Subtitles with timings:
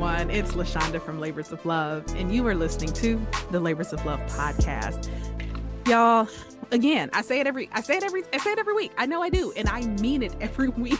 [0.00, 4.02] Everyone, it's LaShonda from Labors of Love, and you are listening to the Labors of
[4.06, 5.10] Love podcast.
[5.86, 6.26] Y'all,
[6.70, 8.92] again, I say it every I say it every I say it every week.
[8.96, 10.98] I know I do, and I mean it every week.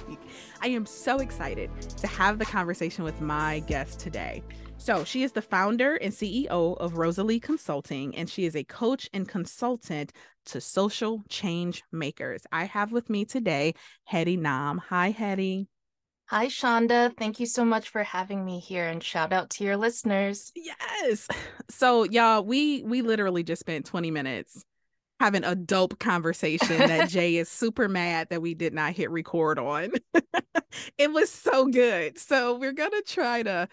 [0.60, 4.42] I am so excited to have the conversation with my guest today.
[4.76, 9.08] So, she is the founder and CEO of Rosalie Consulting, and she is a coach
[9.14, 10.12] and consultant
[10.44, 12.42] to social change makers.
[12.52, 13.72] I have with me today
[14.12, 14.76] Heddy Nam.
[14.76, 15.68] Hi, Heddy.
[16.30, 17.12] Hi, Shonda.
[17.16, 20.52] Thank you so much for having me here and shout out to your listeners.
[20.54, 21.26] Yes.
[21.68, 24.62] So y'all, we we literally just spent 20 minutes
[25.18, 29.58] having a dope conversation that Jay is super mad that we did not hit record
[29.58, 29.90] on.
[30.98, 32.16] it was so good.
[32.16, 33.66] So we're going to try to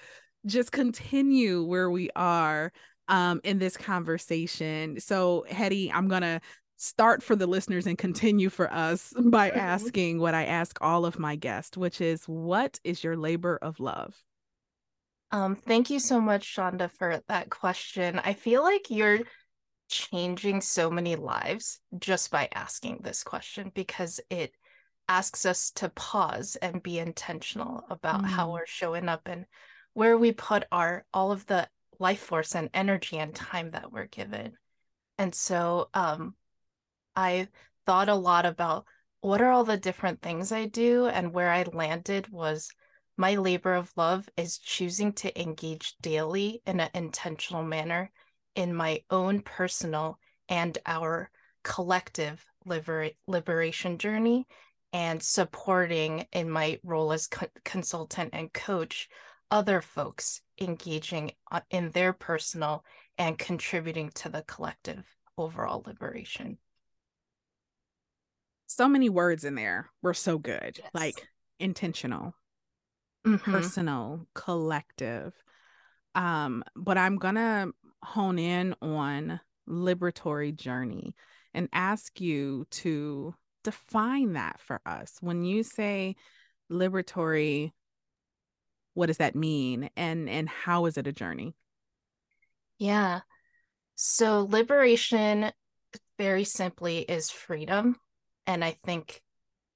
[0.48, 2.72] just continue where we are
[3.08, 5.00] um in this conversation.
[5.00, 6.42] So Heddy, I'm going to
[6.78, 9.60] start for the listeners and continue for us by mm-hmm.
[9.60, 13.80] asking what I ask all of my guests, which is what is your labor of
[13.80, 14.16] love?
[15.32, 18.22] Um, thank you so much, Shonda, for that question.
[18.24, 19.20] I feel like you're
[19.90, 24.52] changing so many lives just by asking this question because it
[25.10, 28.28] asks us to pause and be intentional about mm.
[28.28, 29.46] how we're showing up and
[29.94, 31.68] where we put our all of the
[32.00, 34.54] life force and energy and time that we're given.
[35.18, 36.36] And so um
[37.18, 37.48] I
[37.88, 38.86] thought a lot about
[39.22, 42.70] what are all the different things I do, and where I landed was
[43.18, 48.12] my labor of love is choosing to engage daily in an intentional manner
[48.54, 51.32] in my own personal and our
[51.64, 54.46] collective liber- liberation journey
[54.94, 59.10] and supporting in my role as co- consultant and coach
[59.50, 62.86] other folks engaging uh, in their personal
[63.18, 66.60] and contributing to the collective overall liberation
[68.68, 70.90] so many words in there were so good yes.
[70.94, 71.28] like
[71.60, 72.36] intentional
[73.26, 73.52] mm-hmm.
[73.52, 75.34] personal collective.
[76.14, 77.68] Um but i'm gonna
[78.04, 81.16] hone in on liberatory journey
[81.54, 83.34] and ask you to
[83.64, 85.18] define that for us.
[85.22, 86.16] When you say
[86.72, 87.72] liberatory
[88.94, 89.90] what does that mean?
[89.96, 91.56] And and how is it a journey?
[92.80, 93.22] Yeah.
[93.96, 95.52] So liberation
[96.18, 97.96] very simply is freedom
[98.48, 99.22] and I think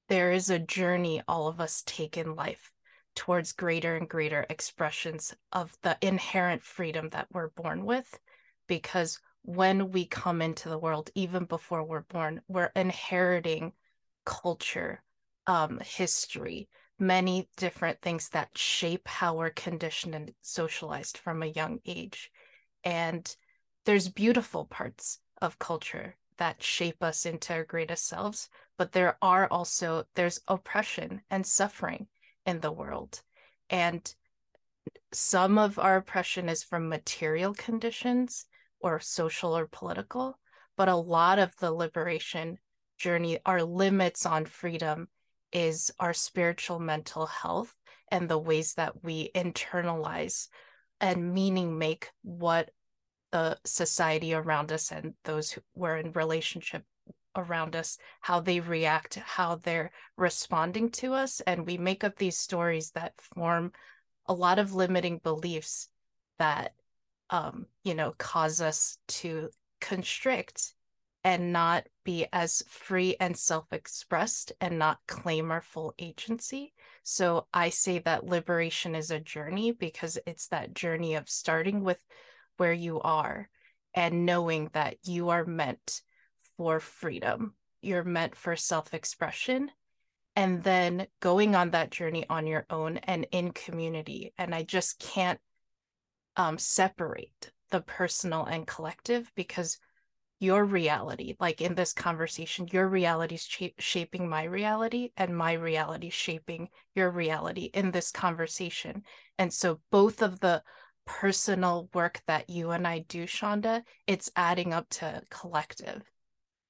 [0.07, 2.71] there is a journey all of us take in life
[3.15, 8.17] towards greater and greater expressions of the inherent freedom that we're born with.
[8.67, 13.73] Because when we come into the world, even before we're born, we're inheriting
[14.25, 15.03] culture,
[15.47, 21.79] um, history, many different things that shape how we're conditioned and socialized from a young
[21.85, 22.31] age.
[22.85, 23.35] And
[23.85, 28.49] there's beautiful parts of culture that shape us into our greatest selves
[28.81, 32.07] but there are also there's oppression and suffering
[32.47, 33.21] in the world.
[33.69, 34.11] And
[35.13, 38.47] some of our oppression is from material conditions
[38.79, 40.39] or social or political
[40.77, 42.57] but a lot of the liberation
[42.97, 45.07] journey our limits on freedom
[45.51, 47.75] is our spiritual mental health
[48.09, 50.47] and the ways that we internalize
[50.99, 52.71] and meaning make what
[53.31, 56.83] the society around us and those who we're in relationship
[57.35, 61.41] around us how they react how they're responding to us.
[61.41, 63.71] And we make up these stories that form
[64.25, 65.89] a lot of limiting beliefs
[66.39, 66.73] that
[67.29, 69.49] um you know cause us to
[69.79, 70.73] constrict
[71.23, 76.73] and not be as free and self-expressed and not claim our full agency.
[77.03, 82.03] So i say that liberation is a journey because it's that journey of starting with
[82.57, 83.49] where you are
[83.93, 86.01] and knowing that you are meant
[86.57, 87.55] for freedom.
[87.81, 89.71] You're meant for self expression
[90.35, 94.33] and then going on that journey on your own and in community.
[94.37, 95.39] And I just can't
[96.37, 99.77] um, separate the personal and collective because
[100.39, 105.53] your reality, like in this conversation, your reality is sh- shaping my reality and my
[105.53, 109.03] reality shaping your reality in this conversation.
[109.37, 110.63] And so both of the
[111.11, 116.03] personal work that you and I do, Shonda, it's adding up to collective.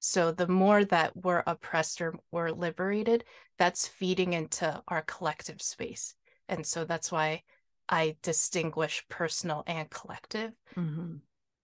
[0.00, 3.24] So the more that we're oppressed or we're liberated,
[3.56, 6.16] that's feeding into our collective space.
[6.48, 7.44] And so that's why
[7.88, 10.50] I distinguish personal and collective.
[10.76, 11.18] Mm-hmm.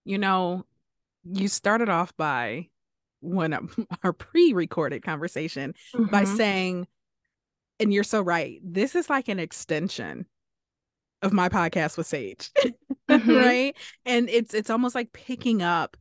[0.05, 0.65] You know,
[1.25, 2.69] you started off by
[3.19, 6.05] one of our pre-recorded conversation mm-hmm.
[6.05, 6.87] by saying,
[7.81, 10.25] and you're so right, this is like an extension
[11.21, 12.51] of my podcast with Sage.
[13.09, 13.31] Mm-hmm.
[13.31, 13.75] right?
[14.05, 15.97] And it's it's almost like picking up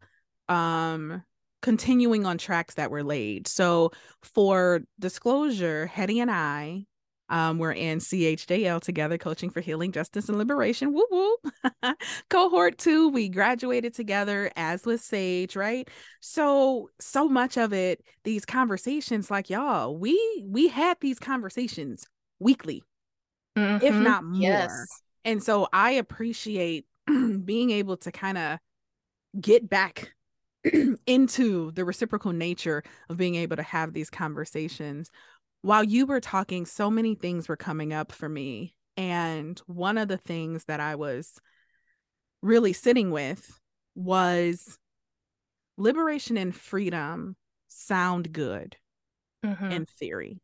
[0.50, 1.22] um
[1.62, 3.48] continuing on tracks that were laid.
[3.48, 3.92] So
[4.22, 6.84] for disclosure, Heddy and I
[7.30, 10.94] um, we're in CHJL together, coaching for healing, justice, and liberation.
[10.94, 11.36] Woo woo.
[12.30, 15.88] Cohort two, we graduated together, as with Sage, right?
[16.20, 22.06] So, so much of it, these conversations, like y'all, we we had these conversations
[22.38, 22.82] weekly,
[23.56, 23.84] mm-hmm.
[23.84, 24.40] if not more.
[24.40, 24.72] Yes.
[25.28, 28.58] And so I appreciate being able to kind of
[29.40, 30.14] get back
[31.06, 35.10] into the reciprocal nature of being able to have these conversations
[35.62, 38.74] while you were talking, so many things were coming up for me.
[38.96, 41.34] And one of the things that I was
[42.42, 43.58] really sitting with
[43.94, 44.78] was
[45.76, 47.36] liberation and freedom
[47.68, 48.76] sound good
[49.44, 49.70] mm-hmm.
[49.70, 50.40] in theory.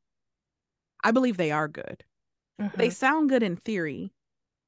[1.03, 2.05] I believe they are good.
[2.61, 2.77] Mm-hmm.
[2.77, 4.13] They sound good in theory.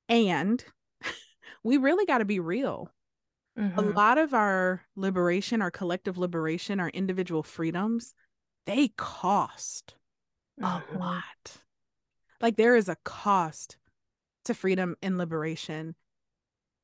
[0.09, 0.65] And
[1.65, 2.91] we really got to be real.
[3.59, 3.79] Mm-hmm.
[3.79, 8.15] A lot of our liberation, our collective liberation, our individual freedoms,
[8.67, 9.95] they cost
[10.61, 10.97] mm-hmm.
[10.97, 11.57] a lot.
[12.41, 13.79] Like there is a cost
[14.45, 15.95] to freedom and liberation.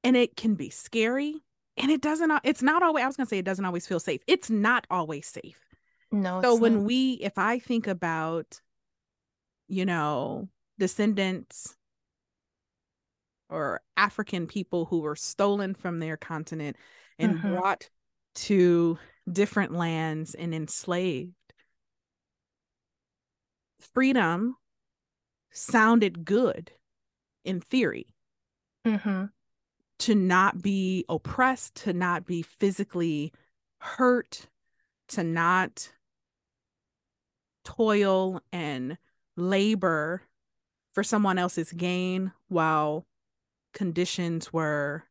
[0.02, 1.42] And it can be scary.
[1.76, 4.00] And it doesn't, it's not always, I was going to say it doesn't always feel
[4.00, 4.20] safe.
[4.26, 5.60] It's not always safe.
[6.10, 6.40] No.
[6.42, 6.84] So when not.
[6.84, 8.60] we, if I think about,
[9.68, 10.48] you know,
[10.78, 11.76] descendants
[13.52, 16.76] or African people who were stolen from their continent
[17.18, 17.54] and mm-hmm.
[17.54, 17.88] brought
[18.34, 18.98] to
[19.30, 21.34] different lands and enslaved
[23.94, 24.56] freedom
[25.50, 26.70] sounded good
[27.44, 28.06] in theory.
[28.86, 29.26] Mm-hmm.
[30.00, 33.32] To not be oppressed, to not be physically
[33.78, 34.48] hurt,
[35.08, 35.92] to not
[37.64, 38.98] toil and
[39.36, 40.22] labor
[40.92, 43.06] for someone else's gain while
[43.72, 45.04] conditions were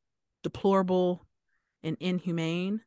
[0.44, 1.26] deplorable
[1.84, 2.82] and inhumane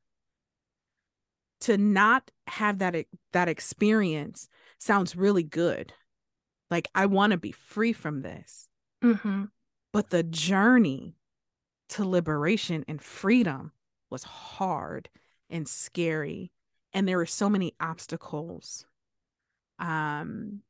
[1.60, 4.48] to not have that that experience
[4.78, 5.92] sounds really good.
[6.70, 8.68] Like, I want to be free from this.
[9.02, 9.44] Mm-hmm.
[9.92, 11.16] But the journey
[11.90, 13.72] to liberation and freedom
[14.10, 15.08] was hard
[15.48, 16.50] and scary.
[16.92, 18.86] And there were so many obstacles.
[19.78, 20.60] Um,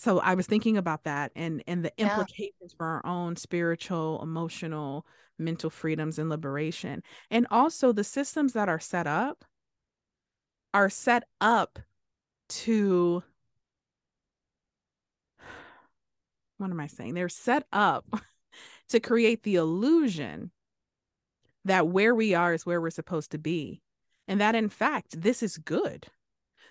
[0.00, 2.08] so I was thinking about that and and the yeah.
[2.08, 5.06] implications for our own spiritual, emotional,
[5.38, 7.02] mental freedoms and liberation.
[7.30, 9.44] And also the systems that are set up
[10.72, 11.78] are set up
[12.48, 13.22] to
[16.56, 17.12] what am I saying?
[17.12, 18.06] They're set up
[18.88, 20.50] to create the illusion
[21.66, 23.82] that where we are is where we're supposed to be.
[24.26, 26.06] And that in fact, this is good.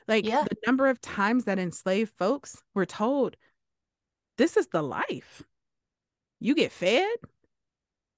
[0.09, 0.43] Like yeah.
[0.43, 3.37] the number of times that enslaved folks were told,
[4.37, 5.43] this is the life.
[6.39, 7.05] You get fed,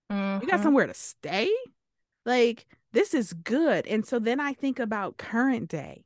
[0.09, 0.41] mm-hmm.
[0.41, 0.63] you got mm-hmm.
[0.63, 1.49] somewhere to stay.
[2.25, 3.85] Like this is good.
[3.88, 6.06] And so then I think about current day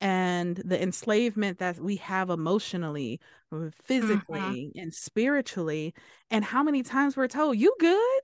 [0.00, 3.20] and the enslavement that we have emotionally,
[3.52, 3.68] uh, mm-hmm.
[3.84, 4.78] physically, mm-hmm.
[4.78, 5.94] and spiritually,
[6.30, 8.20] and how many times we're told, You good?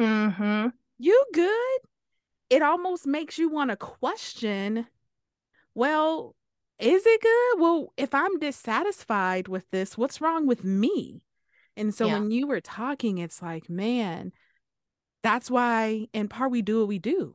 [0.00, 0.68] Mm-hmm.
[0.98, 1.78] You good?
[2.50, 4.86] It almost makes you want to question,
[5.74, 6.34] well,
[6.78, 7.60] is it good?
[7.60, 11.24] Well, if I'm dissatisfied with this, what's wrong with me?
[11.76, 12.14] And so yeah.
[12.14, 14.32] when you were talking, it's like, man,
[15.22, 17.34] that's why in part we do what we do.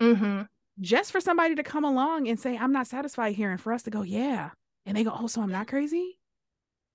[0.00, 0.42] Mm-hmm
[0.80, 3.82] just for somebody to come along and say, I'm not satisfied here, and for us
[3.82, 4.50] to go, yeah.
[4.86, 6.18] And they go, Oh, so I'm not crazy?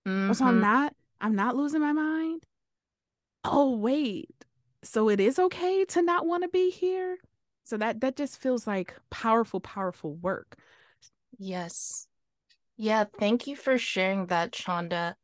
[0.08, 0.32] Mm-hmm.
[0.32, 0.62] Oh, so I'm mm-hmm.
[0.62, 2.44] not, I'm not losing my mind.
[3.44, 4.34] Oh, wait.
[4.84, 7.18] So it is okay to not want to be here.
[7.66, 10.58] So that that just feels like powerful, powerful work.
[11.38, 12.08] Yes.
[12.78, 15.16] Yeah, thank you for sharing that, Shonda.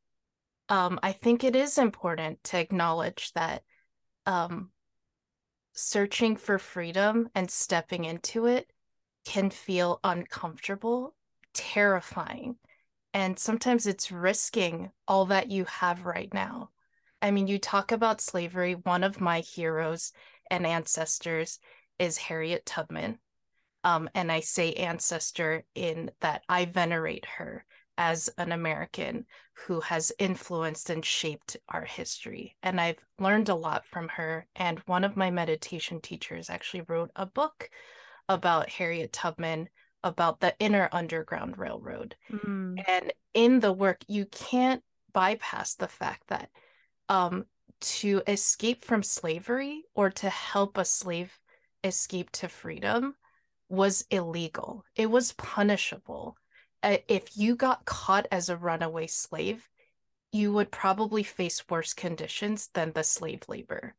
[0.69, 3.63] Um, I think it is important to acknowledge that
[4.25, 4.71] um,
[5.74, 8.71] searching for freedom and stepping into it
[9.25, 11.13] can feel uncomfortable,
[11.53, 12.55] terrifying.
[13.13, 16.69] And sometimes it's risking all that you have right now.
[17.21, 18.74] I mean, you talk about slavery.
[18.74, 20.12] One of my heroes
[20.50, 21.60] and ancestors
[22.01, 23.20] is Harriet Tubman.
[23.84, 27.63] Um, and I say ancestor in that I venerate her
[27.98, 32.58] as an American who has influenced and shaped our history.
[32.63, 34.48] And I've learned a lot from her.
[34.55, 37.70] And one of my meditation teachers actually wrote a book
[38.27, 39.70] about Harriet Tubman,
[40.03, 42.15] about the inner Underground Railroad.
[42.31, 42.84] Mm.
[42.88, 46.50] And in the work, you can't bypass the fact that
[47.10, 47.46] um,
[47.81, 51.38] to escape from slavery or to help a slave
[51.83, 53.15] escape to freedom
[53.69, 56.38] was illegal, it was punishable
[56.83, 59.69] uh, if you got caught as a runaway slave,
[60.31, 63.95] you would probably face worse conditions than the slave labor,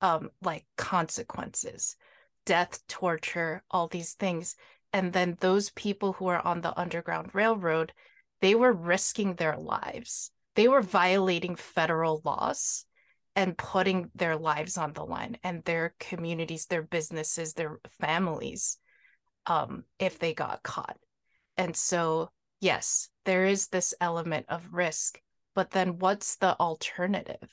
[0.00, 1.96] um, like consequences,
[2.44, 4.56] death, torture, all these things.
[4.92, 7.92] And then those people who are on the Underground Railroad,
[8.40, 10.30] they were risking their lives.
[10.56, 12.86] They were violating federal laws
[13.36, 18.78] and putting their lives on the line and their communities, their businesses, their families,
[19.46, 20.96] um, if they got caught.
[21.56, 25.20] And so, yes, there is this element of risk,
[25.54, 27.48] but then what's the alternative?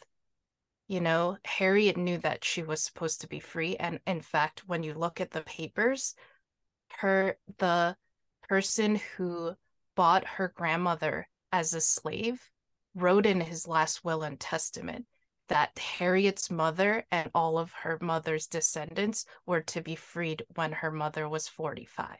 [0.87, 3.75] You know, Harriet knew that she was supposed to be free.
[3.77, 6.15] And in fact, when you look at the papers,
[6.97, 7.95] her, the
[8.49, 9.53] person who
[9.95, 12.49] bought her grandmother as a slave
[12.93, 15.05] wrote in his last will and testament
[15.51, 20.91] that Harriet's mother and all of her mother's descendants were to be freed when her
[20.91, 22.17] mother was 45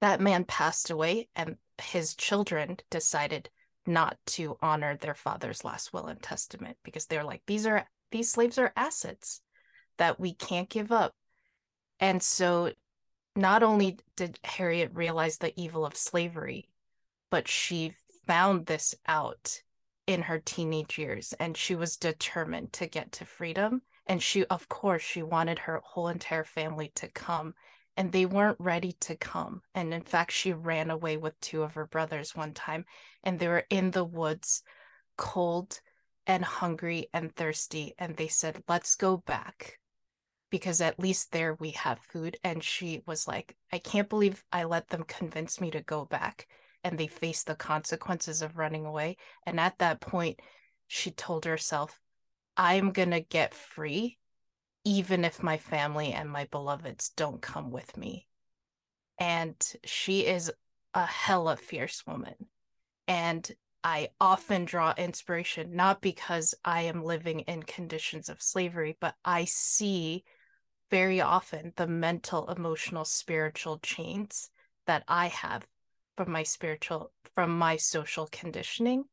[0.00, 3.50] that man passed away and his children decided
[3.86, 8.30] not to honor their father's last will and testament because they're like these are these
[8.30, 9.40] slaves are assets
[9.98, 11.12] that we can't give up.
[12.00, 12.72] And so
[13.34, 16.68] not only did harriet realize the evil of slavery
[17.30, 17.94] but she
[18.26, 19.62] found this out
[20.08, 24.68] in her teenage years and she was determined to get to freedom and she of
[24.68, 27.54] course she wanted her whole entire family to come
[27.98, 29.60] and they weren't ready to come.
[29.74, 32.84] And in fact, she ran away with two of her brothers one time,
[33.24, 34.62] and they were in the woods,
[35.16, 35.80] cold
[36.24, 37.94] and hungry and thirsty.
[37.98, 39.80] And they said, Let's go back
[40.48, 42.36] because at least there we have food.
[42.44, 46.46] And she was like, I can't believe I let them convince me to go back.
[46.88, 49.18] And they faced the consequences of running away.
[49.44, 50.40] And at that point,
[50.86, 52.00] she told herself,
[52.56, 54.16] I'm going to get free
[54.84, 58.26] even if my family and my beloveds don't come with me.
[59.18, 59.54] And
[59.84, 60.50] she is
[60.94, 62.36] a hella fierce woman.
[63.06, 63.50] And
[63.84, 69.44] I often draw inspiration, not because I am living in conditions of slavery, but I
[69.44, 70.24] see
[70.90, 74.48] very often the mental, emotional, spiritual chains
[74.86, 75.66] that I have
[76.18, 79.04] from my spiritual, from my social conditioning.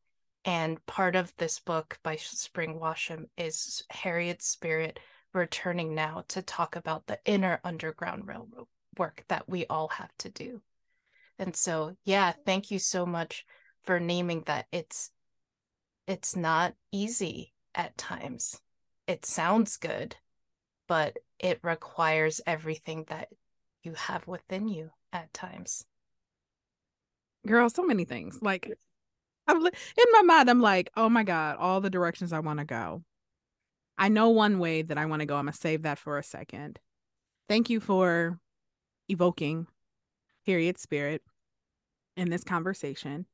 [0.44, 5.00] And part of this book by Spring Washam is Harriet's spirit
[5.32, 8.66] returning now to talk about the inner underground railroad
[8.98, 10.64] work that we all have to do.
[11.38, 13.46] And so, yeah, thank you so much
[13.84, 15.12] for naming that it's
[16.08, 18.60] it's not easy at times.
[19.06, 20.16] It sounds good,
[20.88, 23.28] but it requires everything that
[23.84, 25.86] you have within you at times.
[27.46, 28.40] Girl, so many things.
[28.42, 28.72] Like
[29.48, 29.72] I'm in
[30.12, 33.04] my mind, I'm like, oh my God, all the directions I want to go.
[33.98, 35.36] I know one way that I want to go.
[35.36, 36.80] I'm to save that for a second.
[37.48, 38.40] Thank you for
[39.08, 39.68] evoking
[40.46, 41.22] Harriet Spirit
[42.18, 43.26] in this conversation.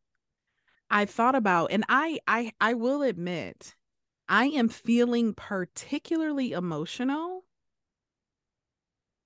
[0.89, 3.75] I thought about and I I I will admit
[4.27, 7.40] I am feeling particularly emotional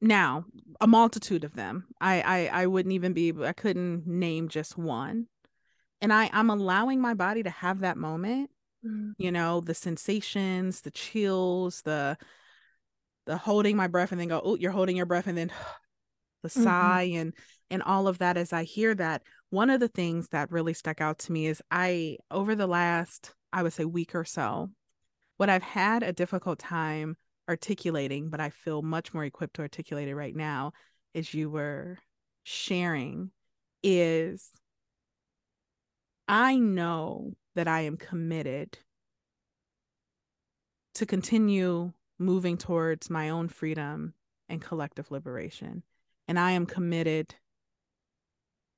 [0.02, 0.46] now
[0.82, 5.28] a multitude of them I, I i wouldn't even be i couldn't name just one
[6.02, 8.50] and i i'm allowing my body to have that moment
[8.86, 9.14] mm.
[9.18, 12.18] you know the sensations the chills the
[13.25, 15.52] the holding my breath and then go oh you're holding your breath and then
[16.44, 16.64] the mm-hmm.
[16.64, 17.34] sigh and
[17.70, 21.00] and all of that as i hear that one of the things that really stuck
[21.02, 24.70] out to me is i over the last i would say week or so
[25.38, 27.16] what i've had a difficult time
[27.48, 30.72] articulating but i feel much more equipped to articulate it right now
[31.14, 31.98] as you were
[32.44, 33.32] sharing
[33.84, 34.50] is
[36.28, 38.78] i know that I am committed
[40.94, 44.14] to continue moving towards my own freedom
[44.48, 45.84] and collective liberation.
[46.28, 47.36] And I am committed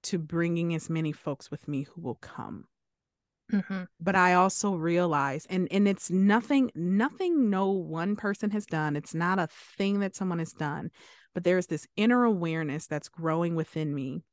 [0.03, 2.65] to bringing as many folks with me who will come.
[3.51, 3.83] Mm-hmm.
[3.99, 8.95] But I also realize, and and it's nothing, nothing no one person has done.
[8.95, 10.91] It's not a thing that someone has done,
[11.33, 14.23] but there's this inner awareness that's growing within me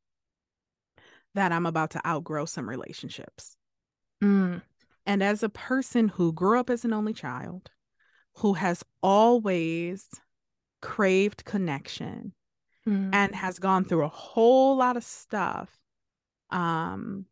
[1.34, 3.56] that I'm about to outgrow some relationships.
[4.22, 4.62] Mm.
[5.06, 7.70] And as a person who grew up as an only child,
[8.36, 10.08] who has always
[10.80, 12.32] craved connection
[12.88, 13.10] mm.
[13.12, 15.70] and has gone through a whole lot of stuff,
[16.50, 17.26] um,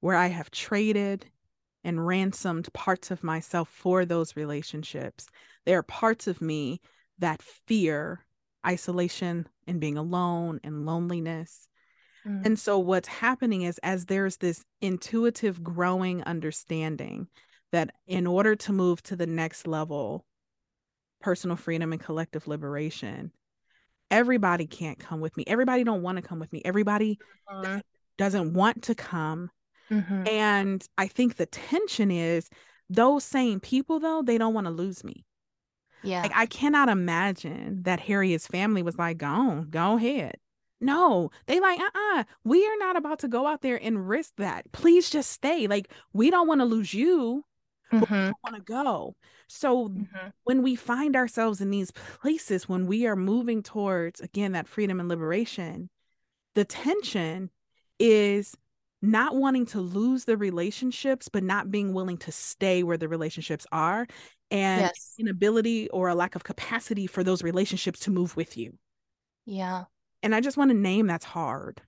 [0.00, 1.26] where I have traded
[1.84, 5.26] and ransomed parts of myself for those relationships.
[5.64, 6.80] There are parts of me
[7.18, 8.24] that fear
[8.66, 11.68] isolation and being alone and loneliness.
[12.26, 12.46] Mm.
[12.46, 17.28] And so, what's happening is as there's this intuitive growing understanding
[17.72, 20.24] that in order to move to the next level,
[21.20, 23.32] personal freedom and collective liberation,
[24.10, 25.44] everybody can't come with me.
[25.46, 26.62] Everybody don't want to come with me.
[26.64, 27.80] Everybody uh-huh.
[28.16, 29.50] doesn't want to come.
[29.90, 30.28] Mm-hmm.
[30.28, 32.50] And I think the tension is
[32.90, 35.24] those same people though, they don't want to lose me.
[36.02, 36.22] Yeah.
[36.22, 40.36] Like I cannot imagine that Harriet's family was like, go on, go ahead.
[40.80, 44.70] No, they like, uh-uh, we are not about to go out there and risk that.
[44.70, 45.66] Please just stay.
[45.66, 47.44] Like, we don't want to lose you,
[47.92, 47.98] mm-hmm.
[47.98, 48.30] but we mm-hmm.
[48.44, 49.16] want to go.
[49.48, 50.28] So mm-hmm.
[50.44, 55.00] when we find ourselves in these places, when we are moving towards, again, that freedom
[55.00, 55.90] and liberation,
[56.54, 57.50] the tension
[57.98, 58.56] is
[59.00, 63.66] not wanting to lose the relationships, but not being willing to stay where the relationships
[63.70, 64.06] are
[64.50, 65.14] and yes.
[65.18, 68.76] inability or a lack of capacity for those relationships to move with you.
[69.46, 69.84] Yeah.
[70.22, 71.80] And I just want to name that's hard.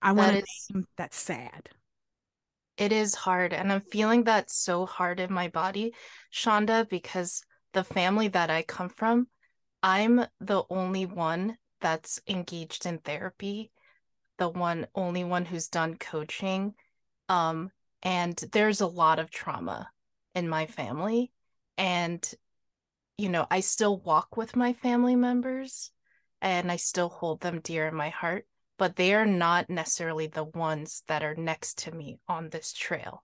[0.00, 0.44] I want to
[0.74, 1.68] name that's sad.
[2.76, 3.52] It is hard.
[3.52, 5.94] And I'm feeling that so hard in my body,
[6.32, 9.28] Shonda, because the family that I come from,
[9.82, 13.70] I'm the only one that's engaged in therapy,
[14.38, 16.74] the one only one who's done coaching.
[17.28, 17.70] Um,
[18.02, 19.88] and there's a lot of trauma
[20.34, 21.30] in my family
[21.78, 22.34] and
[23.18, 25.90] you know i still walk with my family members
[26.40, 28.46] and i still hold them dear in my heart
[28.78, 33.22] but they are not necessarily the ones that are next to me on this trail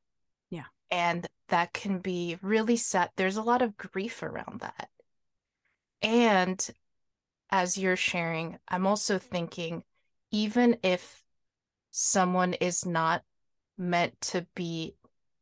[0.50, 4.88] yeah and that can be really sad there's a lot of grief around that
[6.02, 6.70] and
[7.50, 9.82] as you're sharing i'm also thinking
[10.30, 11.22] even if
[11.90, 13.22] someone is not
[13.76, 14.94] meant to be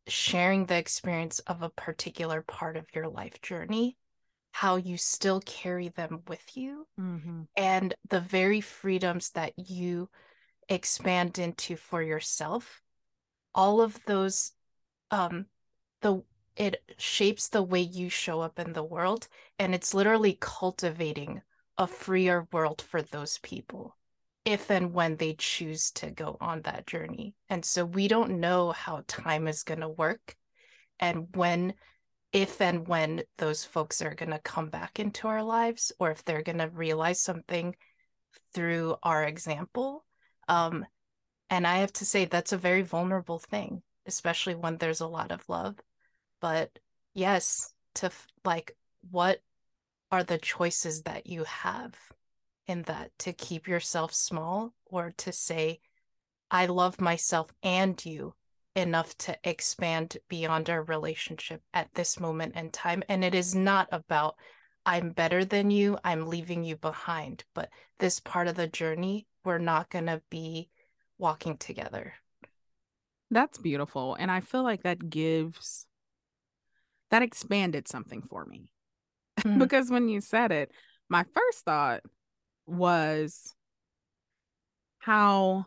[0.09, 3.97] sharing the experience of a particular part of your life journey,
[4.52, 7.43] how you still carry them with you, mm-hmm.
[7.57, 10.09] and the very freedoms that you
[10.69, 12.82] expand into for yourself.
[13.54, 14.52] All of those,
[15.11, 15.47] um,
[16.02, 16.23] the
[16.56, 21.43] it shapes the way you show up in the world, and it's literally cultivating
[21.76, 23.96] a freer world for those people
[24.47, 27.35] if and when they choose to go on that journey.
[27.50, 30.37] And so we don't know how time is going to work
[31.00, 31.75] and when,
[32.32, 36.25] if and when those folks are going to come back into our lives or if
[36.25, 37.75] they're going to realize something
[38.54, 40.04] through our example.
[40.49, 40.87] Um,
[41.50, 45.32] and I have to say, that's a very vulnerable thing, especially when there's a lot
[45.32, 45.76] of love.
[46.41, 46.71] But
[47.15, 48.11] yes, to
[48.45, 48.76] like,
[49.11, 49.41] what
[50.13, 51.95] are the choices that you have
[52.67, 55.81] in that to keep yourself small or to say,
[56.50, 58.35] I love myself and you
[58.75, 63.02] enough to expand beyond our relationship at this moment in time.
[63.09, 64.37] And it is not about,
[64.85, 67.45] I'm better than you, I'm leaving you behind.
[67.55, 70.69] But this part of the journey, we're not going to be
[71.19, 72.13] walking together.
[73.31, 74.15] That's beautiful.
[74.15, 75.87] And I feel like that gives,
[77.11, 78.71] that expanded something for me.
[79.41, 79.59] Mm-hmm.
[79.59, 80.73] because when you said it,
[81.11, 82.00] my first thought
[82.67, 83.55] was
[84.99, 85.67] how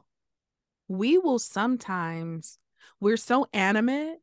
[0.87, 2.57] we will sometimes
[2.99, 4.17] we're so animate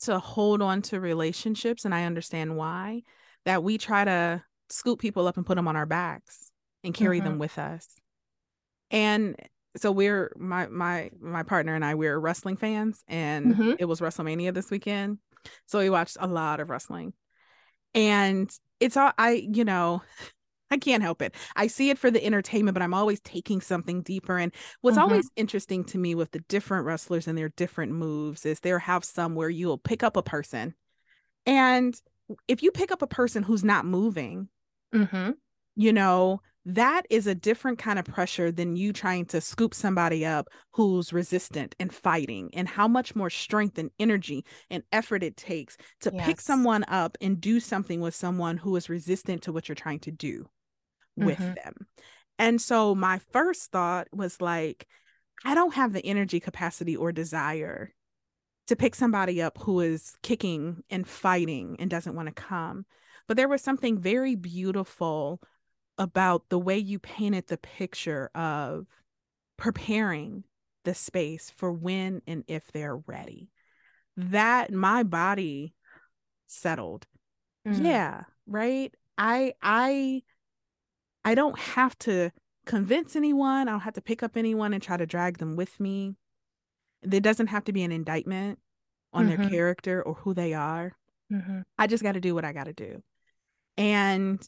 [0.00, 3.02] to hold on to relationships and I understand why
[3.44, 6.50] that we try to scoop people up and put them on our backs
[6.84, 7.28] and carry mm-hmm.
[7.28, 7.86] them with us.
[8.90, 9.36] And
[9.76, 13.72] so we're my my my partner and I we're wrestling fans and mm-hmm.
[13.78, 15.18] it was WrestleMania this weekend.
[15.66, 17.14] So we watched a lot of wrestling.
[17.94, 20.02] And it's all I you know
[20.72, 21.34] I can't help it.
[21.54, 24.38] I see it for the entertainment, but I'm always taking something deeper.
[24.38, 25.04] And what's mm-hmm.
[25.04, 29.04] always interesting to me with the different wrestlers and their different moves is there have
[29.04, 30.74] some where you'll pick up a person.
[31.44, 31.94] And
[32.48, 34.48] if you pick up a person who's not moving,
[34.94, 35.32] mm-hmm.
[35.76, 40.24] you know, that is a different kind of pressure than you trying to scoop somebody
[40.24, 45.36] up who's resistant and fighting and how much more strength and energy and effort it
[45.36, 46.24] takes to yes.
[46.24, 49.98] pick someone up and do something with someone who is resistant to what you're trying
[49.98, 50.46] to do
[51.16, 51.54] with mm-hmm.
[51.54, 51.86] them.
[52.38, 54.86] And so my first thought was like,
[55.44, 57.92] I don't have the energy, capacity, or desire
[58.68, 62.86] to pick somebody up who is kicking and fighting and doesn't want to come.
[63.28, 65.40] But there was something very beautiful
[65.98, 68.86] about the way you painted the picture of
[69.56, 70.44] preparing
[70.84, 73.50] the space for when and if they're ready.
[74.16, 75.74] That my body
[76.46, 77.06] settled.
[77.66, 77.84] Mm.
[77.84, 78.94] Yeah, right?
[79.16, 80.22] I I
[81.24, 82.30] I don't have to
[82.66, 83.68] convince anyone.
[83.68, 86.16] I don't have to pick up anyone and try to drag them with me.
[87.02, 88.58] There doesn't have to be an indictment
[89.12, 89.42] on mm-hmm.
[89.42, 90.96] their character or who they are.
[91.32, 91.60] Mm-hmm.
[91.78, 93.02] I just got to do what I got to do.
[93.76, 94.46] And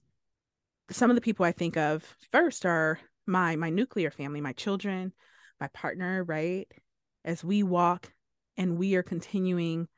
[0.91, 5.13] some of the people I think of first are my my nuclear family, my children,
[5.61, 6.71] my partner, right?
[7.25, 8.13] As we walk
[8.57, 9.89] and we are continuing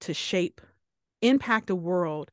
[0.00, 0.60] to shape,
[1.22, 2.30] impact a world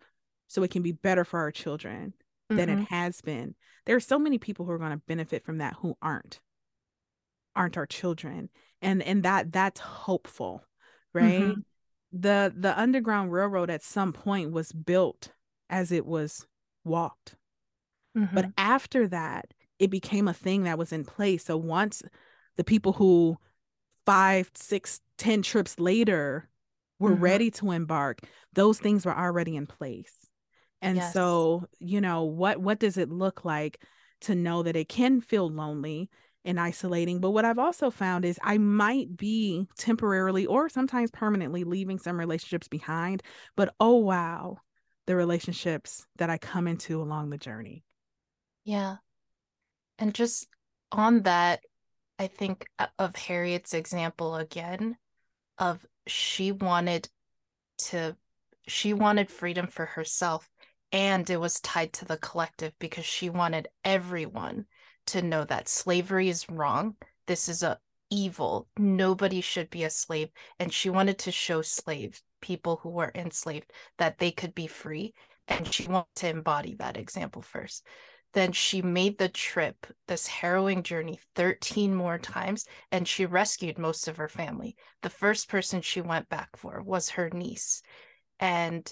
[0.47, 2.13] so it can be better for our children
[2.49, 2.57] mm-hmm.
[2.57, 2.95] than it mm-hmm.
[2.95, 3.55] has been.
[3.85, 6.39] There are so many people who are going to benefit from that who aren't
[7.55, 8.49] aren't our children.
[8.81, 10.63] And and that that's hopeful,
[11.13, 11.41] right?
[11.41, 11.61] Mm-hmm.
[12.11, 15.31] The the underground railroad at some point was built
[15.69, 16.45] as it was
[16.83, 17.35] walked.
[18.17, 18.35] Mm-hmm.
[18.35, 21.45] But after that, it became a thing that was in place.
[21.45, 22.03] So once
[22.57, 23.37] the people who
[24.05, 26.49] five, six, ten trips later
[26.99, 27.23] were mm-hmm.
[27.23, 28.19] ready to embark,
[28.53, 30.27] those things were already in place.
[30.83, 31.13] And yes.
[31.13, 33.81] so, you know, what what does it look like
[34.21, 36.09] to know that it can feel lonely
[36.45, 37.19] and isolating?
[37.19, 42.19] But what I've also found is I might be temporarily or sometimes permanently leaving some
[42.19, 43.23] relationships behind,
[43.55, 44.57] but oh wow,
[45.07, 47.83] the relationships that I come into along the journey.
[48.65, 48.97] Yeah.
[49.99, 50.47] And just
[50.91, 51.61] on that,
[52.19, 54.97] I think uh, of Harriet's example again
[55.57, 57.09] of she wanted
[57.77, 58.15] to
[58.67, 60.49] she wanted freedom for herself
[60.93, 64.67] and it was tied to the collective because she wanted everyone
[65.07, 66.95] to know that slavery is wrong.
[67.25, 67.79] This is a
[68.11, 68.67] evil.
[68.77, 70.29] Nobody should be a slave
[70.59, 75.15] and she wanted to show slaves, people who were enslaved that they could be free
[75.47, 77.85] and she wanted to embody that example first.
[78.33, 84.07] Then she made the trip, this harrowing journey, 13 more times, and she rescued most
[84.07, 84.75] of her family.
[85.01, 87.81] The first person she went back for was her niece.
[88.39, 88.91] And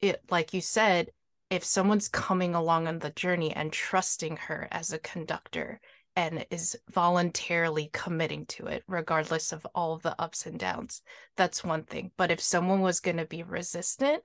[0.00, 1.10] it, like you said,
[1.50, 5.80] if someone's coming along on the journey and trusting her as a conductor
[6.16, 11.02] and is voluntarily committing to it, regardless of all of the ups and downs,
[11.36, 12.10] that's one thing.
[12.16, 14.22] But if someone was going to be resistant,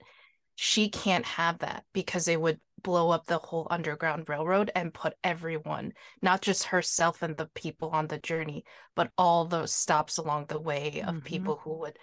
[0.56, 5.14] she can't have that because it would blow up the whole underground railroad and put
[5.24, 8.64] everyone not just herself and the people on the journey
[8.96, 11.20] but all those stops along the way of mm-hmm.
[11.20, 11.98] people who would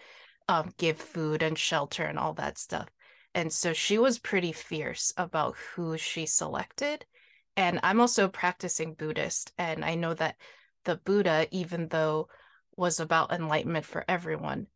[0.48, 2.88] um, give food and shelter and all that stuff
[3.34, 7.04] and so she was pretty fierce about who she selected
[7.56, 10.36] and i'm also a practicing buddhist and i know that
[10.84, 12.28] the buddha even though
[12.76, 14.66] was about enlightenment for everyone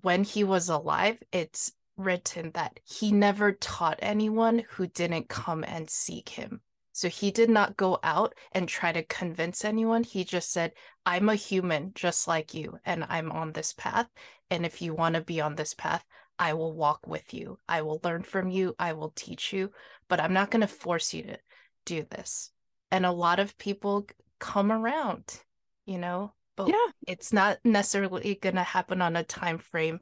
[0.00, 5.88] when he was alive it's written that he never taught anyone who didn't come and
[5.88, 6.60] seek him.
[6.92, 10.04] So he did not go out and try to convince anyone.
[10.04, 10.72] He just said,
[11.06, 14.08] I'm a human just like you, and I'm on this path.
[14.50, 16.04] And if you want to be on this path,
[16.38, 17.58] I will walk with you.
[17.68, 18.74] I will learn from you.
[18.78, 19.70] I will teach you,
[20.08, 21.38] but I'm not going to force you to
[21.84, 22.50] do this.
[22.90, 24.06] And a lot of people
[24.38, 25.40] come around,
[25.86, 26.86] you know, but yeah.
[27.06, 30.00] it's not necessarily going to happen on a time frame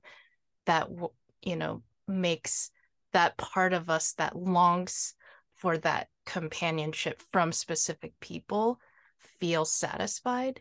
[0.67, 0.89] that
[1.43, 2.71] you know makes
[3.13, 5.15] that part of us that longs
[5.57, 8.79] for that companionship from specific people
[9.41, 10.61] feel satisfied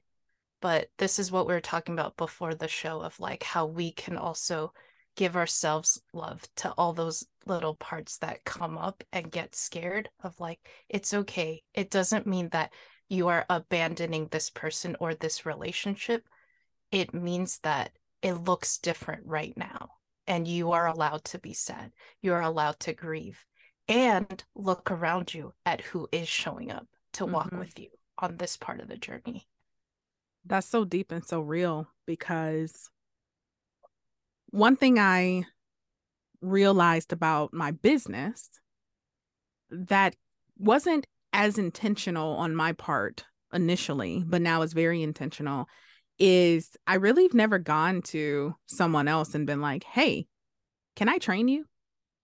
[0.61, 3.91] but this is what we were talking about before the show of like how we
[3.91, 4.73] can also
[5.15, 10.39] give ourselves love to all those little parts that come up and get scared of
[10.39, 12.71] like it's okay it doesn't mean that
[13.09, 16.23] you are abandoning this person or this relationship
[16.91, 17.91] it means that
[18.21, 19.89] it looks different right now
[20.29, 21.91] and you are allowed to be sad.
[22.21, 23.43] You are allowed to grieve
[23.87, 27.59] and look around you at who is showing up to walk mm-hmm.
[27.59, 29.47] with you on this part of the journey.
[30.45, 32.89] That's so deep and so real because
[34.51, 35.45] one thing I
[36.41, 38.49] realized about my business
[39.69, 40.15] that
[40.57, 45.67] wasn't as intentional on my part initially, but now is very intentional
[46.17, 50.27] is I really have never gone to someone else and been like, hey,
[50.95, 51.65] can I train you?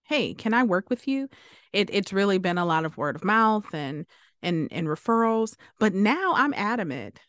[0.03, 1.29] Hey, can I work with you?
[1.71, 4.05] It, it's really been a lot of word of mouth and
[4.43, 5.55] and and referrals.
[5.79, 7.19] But now I'm adamant.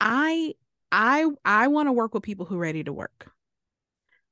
[0.00, 0.54] I
[0.90, 3.30] I I want to work with people who are ready to work.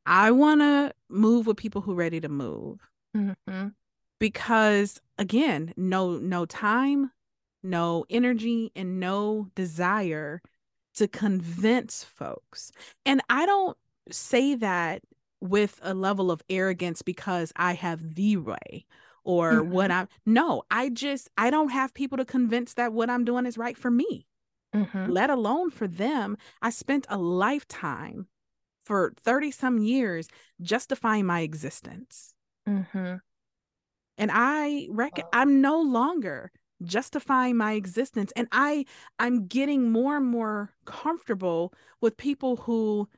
[0.06, 2.88] I want to move with people who are ready to move.
[3.16, 3.68] Mm-hmm.
[4.18, 7.10] Because again, no no time,
[7.62, 10.40] no energy and no desire
[10.94, 12.72] to convince folks.
[13.04, 13.76] And I don't
[14.10, 15.02] say that
[15.40, 18.86] with a level of arrogance because I have the way
[19.24, 19.70] or mm-hmm.
[19.70, 23.44] what I'm no, I just I don't have people to convince that what I'm doing
[23.44, 24.26] is right for me.
[24.74, 25.10] Mm-hmm.
[25.10, 26.38] Let alone for them.
[26.62, 28.28] I spent a lifetime
[28.86, 30.28] for 30 some years
[30.62, 32.32] justifying my existence.
[32.68, 33.16] Mm-hmm.
[34.18, 38.84] And I reckon I'm no longer justifying my existence and i
[39.18, 41.72] i'm getting more and more comfortable
[42.02, 43.08] with people who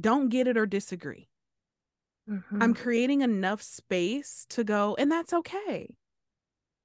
[0.00, 1.28] don't get it or disagree
[2.28, 2.60] Mhm.
[2.60, 5.94] i'm creating enough space to go and that's okay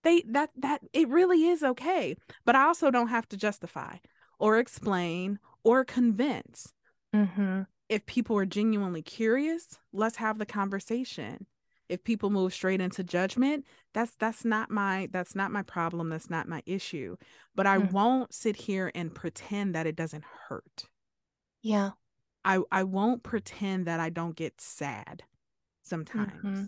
[0.03, 2.15] they that that it really is okay
[2.45, 3.97] but i also don't have to justify
[4.37, 6.71] or explain or convince
[7.15, 7.65] Mhm.
[7.93, 11.45] If people are genuinely curious let's have the conversation
[11.89, 16.29] if people move straight into judgment that's that's not my that's not my problem that's
[16.29, 17.15] not my issue
[17.55, 17.91] but i Mm.
[17.91, 20.85] won't sit here and pretend that it doesn't hurt
[21.61, 21.91] Yeah.
[22.45, 25.23] i i won't pretend that i don't get sad
[25.83, 26.67] sometimes Mhm.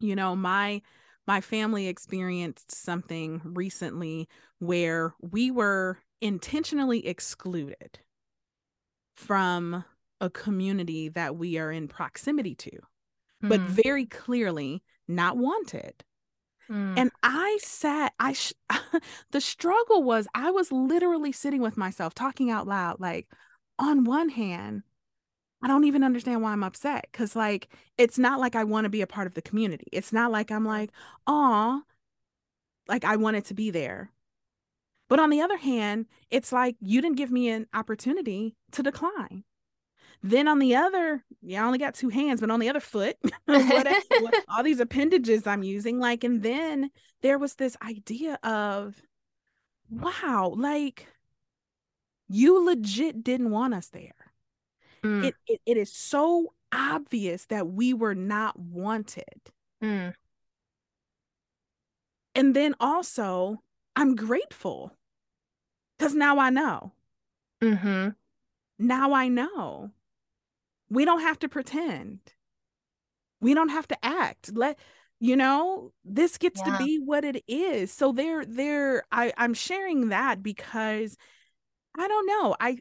[0.00, 0.82] you know my
[1.26, 4.28] my family experienced something recently
[4.58, 8.00] where we were intentionally excluded
[9.12, 9.84] from
[10.22, 12.70] a community that we are in proximity to
[13.42, 13.66] but Mm.
[13.66, 16.04] very clearly not wanted
[16.70, 16.96] Mm.
[16.96, 18.52] and i sat i sh-
[19.32, 23.26] the struggle was i was literally sitting with myself talking out loud like
[23.80, 24.84] on one hand
[25.60, 28.90] i don't even understand why i'm upset because like it's not like i want to
[28.90, 30.90] be a part of the community it's not like i'm like
[31.26, 31.82] oh
[32.86, 34.12] like i wanted to be there
[35.08, 39.42] but on the other hand it's like you didn't give me an opportunity to decline
[40.22, 43.16] then on the other yeah i only got two hands but on the other foot
[43.44, 43.86] what,
[44.20, 46.90] what all these appendages i'm using like and then
[47.22, 49.00] there was this idea of
[49.90, 51.06] wow like
[52.28, 54.12] you legit didn't want us there
[55.04, 55.24] Mm.
[55.24, 59.24] it, it it is so obvious that we were not wanted
[59.82, 60.14] Mm.
[62.36, 63.60] and then also
[63.96, 64.92] i'm grateful
[65.98, 66.92] because now i know
[67.60, 68.14] Mhm.
[68.78, 69.90] now i know
[70.92, 72.20] we don't have to pretend
[73.40, 74.78] we don't have to act let
[75.20, 76.72] you know this gets Yeah.
[76.72, 81.16] to be what it is so there there i i'm sharing that because
[81.98, 82.78] i don't know i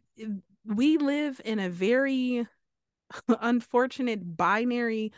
[0.65, 2.47] we live in a very
[3.41, 5.11] unfortunate binary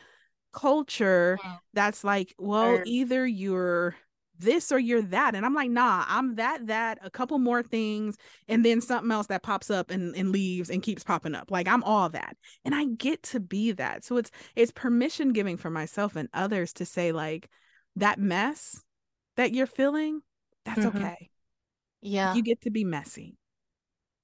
[0.54, 1.60] culture Mm.
[1.74, 3.96] that's like well either you're
[4.44, 8.18] this or you're that and i'm like nah i'm that that a couple more things
[8.48, 11.68] and then something else that pops up and, and leaves and keeps popping up like
[11.68, 15.70] i'm all that and i get to be that so it's it's permission giving for
[15.70, 17.50] myself and others to say like
[17.96, 18.84] that mess
[19.36, 20.22] that you're feeling
[20.66, 20.88] that's Mhm.
[20.96, 21.30] okay
[22.02, 22.34] Yeah.
[22.36, 23.38] you get to be messy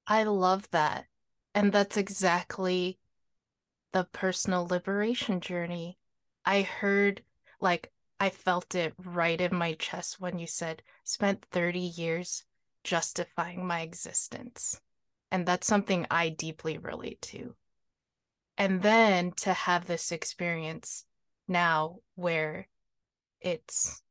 [0.07, 1.05] I love that.
[1.53, 2.97] And that's exactly
[3.91, 5.99] the personal liberation journey.
[6.45, 7.23] I heard,
[7.61, 12.43] like, I felt it right in my chest when you said, spent 30 years
[12.83, 14.79] justifying my existence.
[15.31, 17.55] And that's something I deeply relate to.
[18.57, 21.05] And then to have this experience
[21.47, 22.67] now where
[23.39, 24.01] it's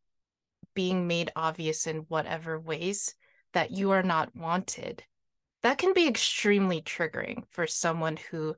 [0.74, 3.14] being made obvious in whatever ways
[3.52, 5.02] that you are not wanted
[5.62, 8.54] that can be extremely triggering for someone who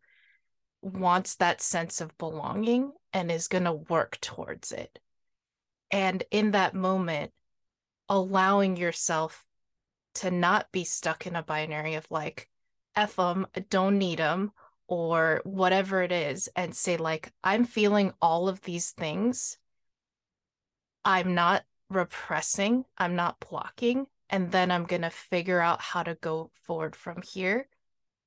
[0.82, 4.98] wants that sense of belonging and is going to work towards it.
[5.90, 7.32] And in that moment,
[8.08, 9.44] allowing yourself
[10.14, 12.48] to not be stuck in a binary of like,
[12.96, 14.52] F them, don't need them,
[14.88, 19.56] or whatever it is, and say, like, I'm feeling all of these things.
[21.04, 26.16] I'm not repressing, I'm not blocking, and then I'm going to figure out how to
[26.16, 27.68] go forward from here.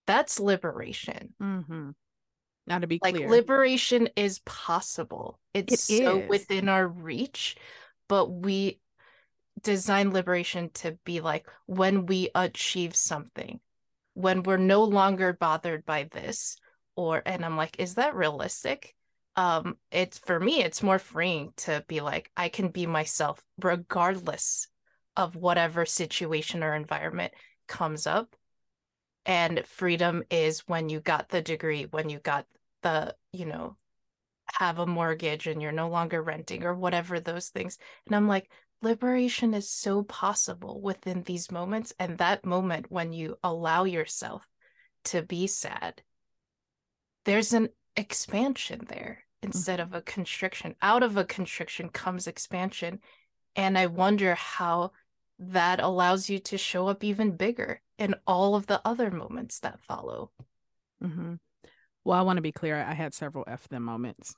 [0.08, 1.34] That's liberation.
[1.42, 1.92] mm-hmm.
[2.68, 5.40] Now to be Like clear liberation is possible.
[5.54, 6.30] It's It so is.
[6.30, 7.58] within our reach,
[8.08, 8.80] but we
[9.62, 13.60] design liberation to be like when we achieve something,
[14.14, 16.58] when we're no longer bothered by this,
[16.96, 18.96] or and I'm like, is that realistic?
[19.36, 24.68] Um, it's for me, it's more freeing to be like, I can be myself regardless
[25.18, 27.34] of whatever situation or environment
[27.68, 28.36] comes up.
[29.26, 32.46] And freedom is when you got the degree, when you got
[32.82, 33.78] the, you know,
[34.60, 37.78] have a mortgage and you're no longer renting or whatever those things.
[38.06, 38.50] And I'm like,
[38.82, 41.94] liberation is so possible within these moments.
[42.00, 44.46] And that moment when you allow yourself
[45.06, 46.02] to be sad,
[47.26, 49.98] there's an expansion there instead of mm-hmm.
[49.98, 50.76] a constriction.
[50.82, 53.00] Out of a constriction comes expansion.
[53.56, 54.92] And I wonder how
[55.40, 59.80] that allows you to show up even bigger in all of the other moments that
[59.82, 60.32] follow.
[61.04, 61.34] mm-hmm.
[62.04, 64.36] well i want to be clear i had several f them moments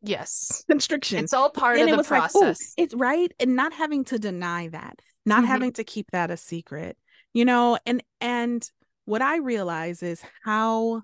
[0.00, 0.64] Yes.
[0.70, 2.74] constriction It's all part and of it the was process.
[2.78, 5.48] like, it's right, and not having to deny that, not Mhm.
[5.48, 6.96] having to keep that a secret,
[7.34, 7.78] you know.
[7.84, 8.66] And and
[9.04, 11.02] what I realize is how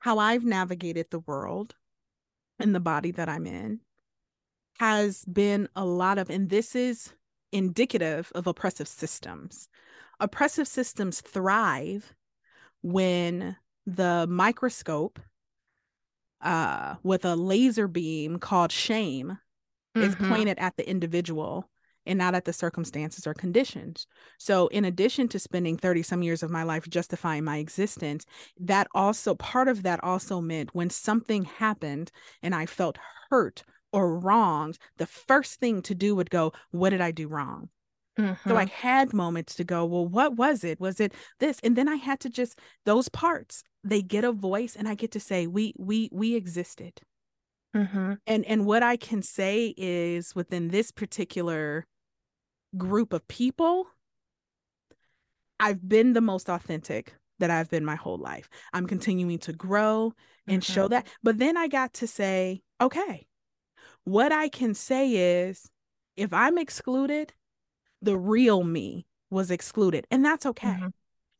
[0.00, 1.74] how I've navigated the world
[2.58, 3.80] and the body that I'm in
[4.80, 7.14] has been a lot of, and this is
[7.56, 9.68] indicative of oppressive systems.
[10.20, 12.14] Oppressive systems thrive
[12.82, 15.18] when the microscope
[16.42, 19.38] uh, with a laser beam called shame
[19.96, 20.02] mm-hmm.
[20.02, 21.70] is pointed at the individual
[22.04, 24.06] and not at the circumstances or conditions.
[24.38, 28.26] So, in addition to spending 30 some years of my life justifying my existence,
[28.60, 32.98] that also part of that also meant when something happened and I felt
[33.30, 37.68] hurt or wronged, the first thing to do would go, What did I do wrong?
[38.18, 38.48] Mm-hmm.
[38.48, 38.74] So I mm-hmm.
[38.74, 40.80] had moments to go, Well, what was it?
[40.80, 41.58] Was it this?
[41.62, 45.12] And then I had to just, those parts, they get a voice and I get
[45.12, 47.00] to say, We, we, we existed.
[47.76, 48.14] Mm-hmm.
[48.26, 51.86] And and what I can say is within this particular
[52.76, 53.86] group of people,
[55.60, 58.48] I've been the most authentic that I've been my whole life.
[58.72, 60.14] I'm continuing to grow
[60.46, 60.72] and mm-hmm.
[60.72, 61.06] show that.
[61.22, 63.26] But then I got to say, okay,
[64.06, 65.68] what I can say is
[66.16, 67.34] if I'm excluded,
[68.00, 70.06] the real me was excluded.
[70.10, 70.68] And that's okay.
[70.68, 70.88] Mm-hmm.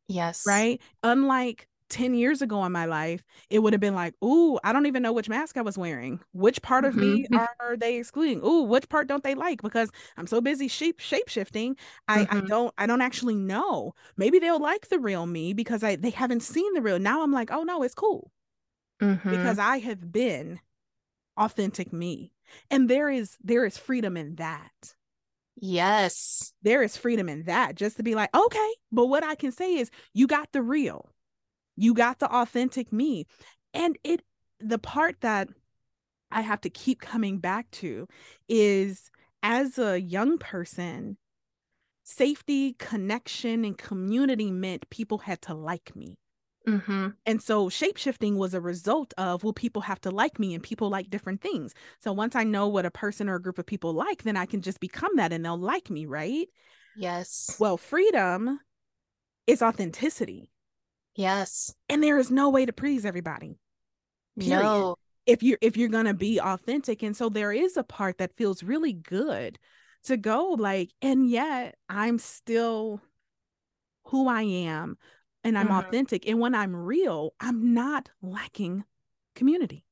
[0.09, 0.45] Yes.
[0.45, 0.81] Right.
[1.05, 4.87] Unlike 10 years ago in my life, it would have been like, ooh, I don't
[4.87, 6.19] even know which mask I was wearing.
[6.33, 7.33] Which part of mm-hmm.
[7.33, 8.45] me are they excluding?
[8.45, 9.63] Ooh, which part don't they like?
[9.63, 11.77] Because I'm so busy shape shape shifting.
[12.09, 12.37] I, mm-hmm.
[12.37, 13.95] I don't I don't actually know.
[14.17, 16.99] Maybe they'll like the real me because I they haven't seen the real.
[16.99, 18.33] Now I'm like, oh no, it's cool.
[19.01, 19.31] Mm-hmm.
[19.31, 20.59] Because I have been
[21.37, 22.33] authentic me.
[22.71, 24.95] And there is there is freedom in that.
[25.59, 26.53] Yes.
[26.63, 29.77] There is freedom in that just to be like, okay, but what I can say
[29.77, 31.11] is you got the real
[31.77, 33.27] you got the authentic me.
[33.73, 34.23] And it,
[34.59, 35.49] the part that
[36.31, 38.09] I have to keep coming back to
[38.49, 39.11] is
[39.43, 41.19] as a young person,
[42.03, 46.17] safety, connection, and community meant people had to like me.
[46.67, 47.09] Mm-hmm.
[47.27, 50.91] And so shapeshifting was a result of, well, people have to like me and people
[50.91, 51.75] like different things.
[52.01, 54.47] So once I know what a person or a group of people like, then I
[54.47, 56.49] can just become that and they'll like me, right?
[56.97, 57.57] Yes.
[57.61, 58.59] Well, freedom
[59.47, 60.51] is authenticity.
[61.15, 61.73] Yes.
[61.89, 63.59] And there is no way to please everybody.
[64.39, 64.63] Period.
[64.63, 64.97] No.
[65.25, 67.03] If you're if you're gonna be authentic.
[67.03, 69.59] And so there is a part that feels really good
[70.05, 73.01] to go like, and yet I'm still
[74.05, 74.99] who I am
[75.47, 75.87] and I'm mm-hmm.
[75.87, 76.29] authentic.
[76.29, 78.85] And when I'm real, I'm not lacking
[79.37, 79.85] community.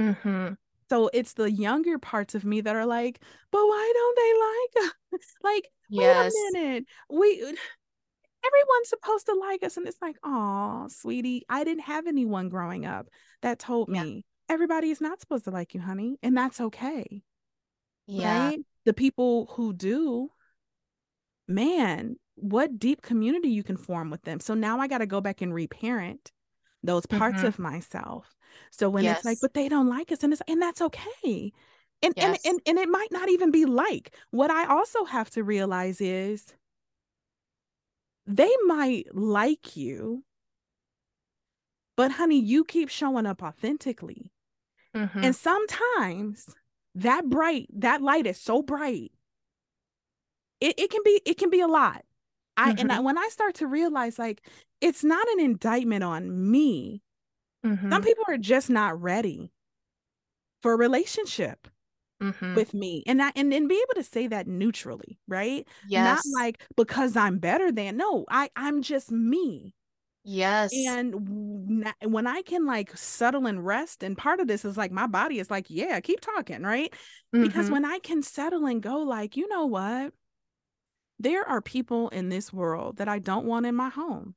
[0.00, 0.54] Mm-hmm.
[0.88, 3.22] So it's the younger parts of me that are like,
[3.52, 5.26] but why don't they like us?
[5.44, 6.32] like, yes.
[6.34, 6.84] wait a minute.
[7.08, 9.76] We everyone's supposed to like us.
[9.76, 13.06] And it's like, oh, sweetie, I didn't have anyone growing up
[13.42, 14.02] that told yeah.
[14.02, 16.18] me everybody is not supposed to like you, honey.
[16.22, 17.22] And that's okay.
[18.08, 18.48] Yeah.
[18.48, 18.58] Right?
[18.86, 20.30] The people who do,
[21.46, 24.40] man, what deep community you can form with them.
[24.40, 26.32] So now I got to go back and reparent
[26.82, 27.46] those parts mm-hmm.
[27.46, 28.34] of myself.
[28.70, 29.18] So when yes.
[29.18, 31.52] it's like, but they don't like us, and it's and that's okay.
[32.02, 32.24] And, yes.
[32.24, 36.00] and and and it might not even be like what I also have to realize
[36.00, 36.54] is
[38.26, 40.24] they might like you,
[41.96, 44.32] but honey, you keep showing up authentically.
[44.94, 45.24] Mm-hmm.
[45.24, 46.46] And sometimes
[46.94, 49.12] that bright, that light is so bright.
[50.60, 52.04] It, it can be, it can be a lot.
[52.60, 52.80] I mm-hmm.
[52.80, 54.46] and I, when I start to realize like
[54.80, 57.02] it's not an indictment on me.
[57.64, 57.90] Mm-hmm.
[57.90, 59.52] Some people are just not ready
[60.62, 61.68] for a relationship
[62.22, 62.54] mm-hmm.
[62.54, 66.40] with me and that and, and be able to say that neutrally right yes not
[66.40, 69.74] like because i'm better than no i i'm just me
[70.22, 74.92] yes and when i can like settle and rest and part of this is like
[74.92, 76.92] my body is like yeah keep talking right
[77.34, 77.42] mm-hmm.
[77.42, 80.12] because when i can settle and go like you know what
[81.20, 84.34] there are people in this world that i don't want in my home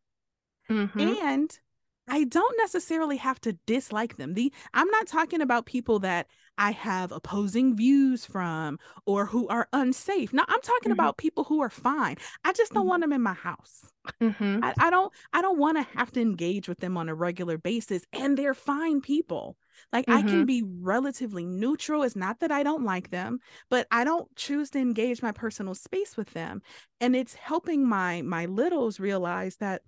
[0.69, 0.99] mm-hmm.
[0.99, 1.59] and
[2.07, 4.33] I don't necessarily have to dislike them.
[4.33, 9.67] The I'm not talking about people that I have opposing views from or who are
[9.73, 10.33] unsafe.
[10.33, 10.91] No, I'm talking mm-hmm.
[10.91, 12.17] about people who are fine.
[12.43, 12.89] I just don't mm-hmm.
[12.89, 13.85] want them in my house.
[14.21, 14.63] Mm-hmm.
[14.63, 17.57] I, I don't I don't want to have to engage with them on a regular
[17.57, 18.03] basis.
[18.11, 19.55] And they're fine people.
[19.91, 20.45] Like I can mm-hmm.
[20.45, 22.03] be relatively neutral.
[22.03, 25.75] It's not that I don't like them, but I don't choose to engage my personal
[25.75, 26.61] space with them.
[26.99, 29.81] And it's helping my my littles realize that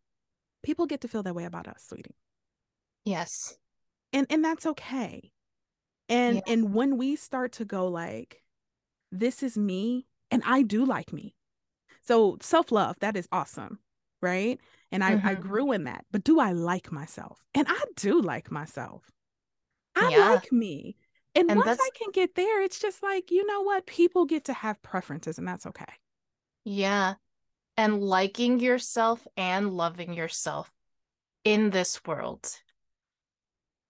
[0.64, 2.16] people get to feel that way about us, sweetie.
[3.04, 3.58] Yes.
[4.14, 5.32] And and that's okay.
[6.10, 6.54] And yeah.
[6.54, 8.42] and when we start to go like
[9.12, 11.36] this is me and I do like me.
[12.02, 13.80] So self-love, that is awesome,
[14.22, 14.60] right?
[14.92, 15.28] And I mm-hmm.
[15.28, 16.06] I grew in that.
[16.12, 17.40] But do I like myself?
[17.54, 19.04] And I do like myself.
[19.96, 20.30] I yeah.
[20.32, 20.98] like me.
[21.36, 23.86] And, and once I can get there, it's just like, you know what?
[23.86, 25.86] People get to have preferences and that's okay.
[26.64, 27.16] Yeah
[27.78, 30.72] and liking yourself and loving yourself
[31.44, 32.50] in this world,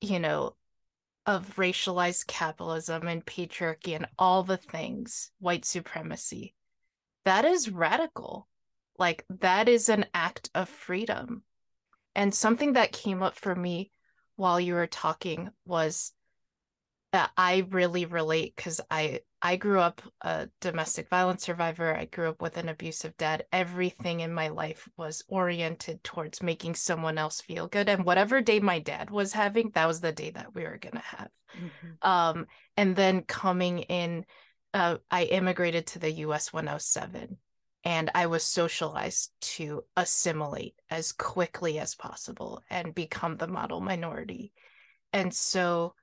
[0.01, 0.55] you know,
[1.25, 6.53] of racialized capitalism and patriarchy and all the things, white supremacy.
[7.25, 8.47] that is radical.
[8.97, 11.43] Like that is an act of freedom.
[12.13, 13.91] And something that came up for me
[14.35, 16.11] while you were talking was
[17.11, 21.95] that I really relate because I I grew up a domestic violence survivor.
[21.95, 23.45] I grew up with an abusive dad.
[23.53, 27.87] Everything in my life was oriented towards making someone else feel good.
[27.87, 30.99] And whatever day my dad was having, that was the day that we were gonna
[30.99, 31.29] have.
[31.55, 32.09] Mm-hmm.
[32.09, 34.25] Um, and then coming in,
[34.73, 37.37] uh, I immigrated to the US when I was seven
[37.85, 44.51] and I was socialized to assimilate as quickly as possible and become the model minority.
[45.13, 45.93] And so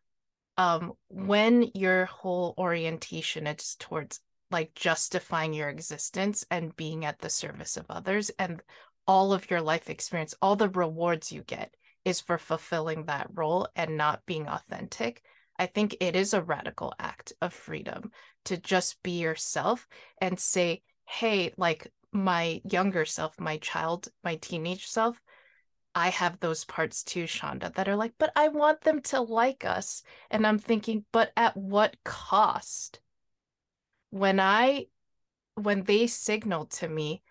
[0.57, 4.21] um when your whole orientation is towards
[4.51, 8.63] like justifying your existence and being at the service of others and
[9.07, 11.75] all of your life experience all the rewards you get
[12.05, 15.23] is for fulfilling that role and not being authentic
[15.59, 18.11] i think it is a radical act of freedom
[18.45, 19.89] to just be yourself
[20.21, 20.83] and say
[21.13, 25.21] hey like my younger self my child my teenage self
[25.95, 29.65] I have those parts too, Shanda, that are like, but I want them to like
[29.65, 30.03] us.
[30.31, 33.01] And I'm thinking, but at what cost?
[34.11, 34.87] When I,
[35.55, 37.23] when they signaled to me,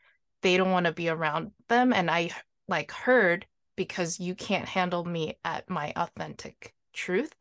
[0.42, 1.92] they don't want to be around them.
[1.92, 2.32] And I
[2.68, 7.34] like heard because you can't handle me at my authentic truth,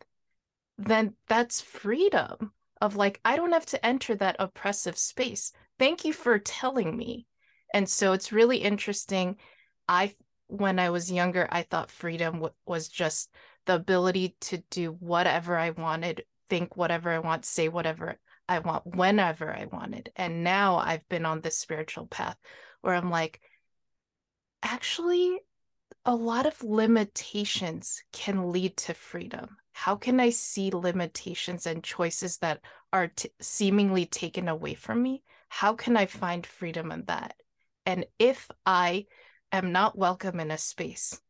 [0.78, 5.52] then that's freedom of like, I don't have to enter that oppressive space.
[5.80, 7.26] Thank you for telling me.
[7.72, 9.36] And so it's really interesting.
[9.88, 10.14] I
[10.48, 15.56] when I was younger, I thought freedom w- was just the ability to do whatever
[15.56, 20.12] I wanted, think whatever I want, say whatever I want, whenever I wanted.
[20.16, 22.36] And now I've been on this spiritual path
[22.82, 23.40] where I'm like,
[24.62, 25.40] actually,
[26.04, 29.56] a lot of limitations can lead to freedom.
[29.72, 32.60] How can I see limitations and choices that
[32.92, 35.22] are t- seemingly taken away from me?
[35.52, 37.34] How can I find freedom in that?
[37.84, 39.06] And if I
[39.52, 41.20] am not welcome in a space,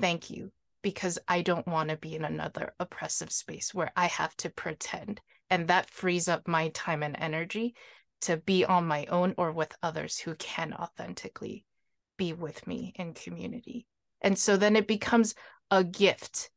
[0.00, 0.50] thank you,
[0.82, 5.20] because I don't want to be in another oppressive space where I have to pretend.
[5.48, 7.74] And that frees up my time and energy
[8.22, 11.64] to be on my own or with others who can authentically
[12.16, 13.86] be with me in community.
[14.20, 15.36] And so then it becomes
[15.70, 16.50] a gift.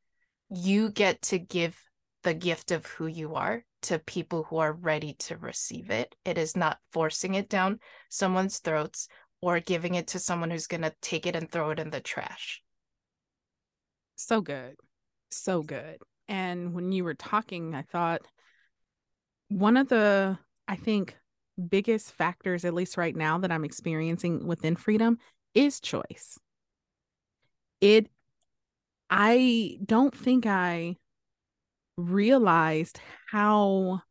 [0.49, 1.80] You get to give
[2.26, 6.15] the gift of who you are to people who are ready to receive it.
[6.26, 9.07] It is not forcing it down someone's throats
[9.41, 11.99] or giving it to someone who's going to take it and throw it in the
[11.99, 12.63] trash.
[14.15, 14.76] So good.
[15.30, 15.97] So good.
[16.28, 18.21] And when you were talking, I thought
[19.49, 21.15] one of the, I think,
[21.69, 25.19] biggest factors, at least right now, that I'm experiencing within freedom
[25.53, 26.39] is choice.
[27.82, 28.09] It,
[29.11, 30.95] I don't think I
[31.98, 34.02] realized how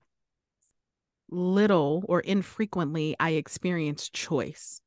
[1.30, 4.80] little or infrequently I experienced choice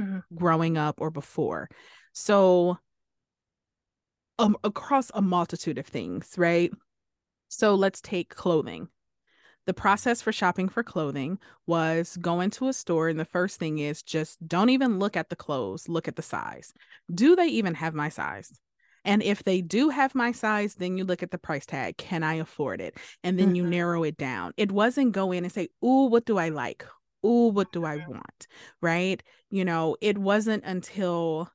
[0.00, 0.18] mm-hmm.
[0.34, 1.68] growing up or before.
[2.12, 2.78] So,
[4.38, 6.70] um, across a multitude of things, right?
[7.48, 8.88] So, let's take clothing.
[9.66, 13.78] The process for shopping for clothing was go into a store, and the first thing
[13.78, 16.72] is just don't even look at the clothes, look at the size.
[17.12, 18.58] Do they even have my size?
[19.08, 21.96] And if they do have my size, then you look at the price tag.
[21.96, 22.96] Can I afford it?
[23.24, 23.54] And then mm-hmm.
[23.56, 24.52] you narrow it down.
[24.56, 26.84] It wasn't go in and say, Oh, what do I like?
[27.22, 28.46] oh, what do I want?
[28.80, 29.22] Right.
[29.50, 31.50] You know, it wasn't until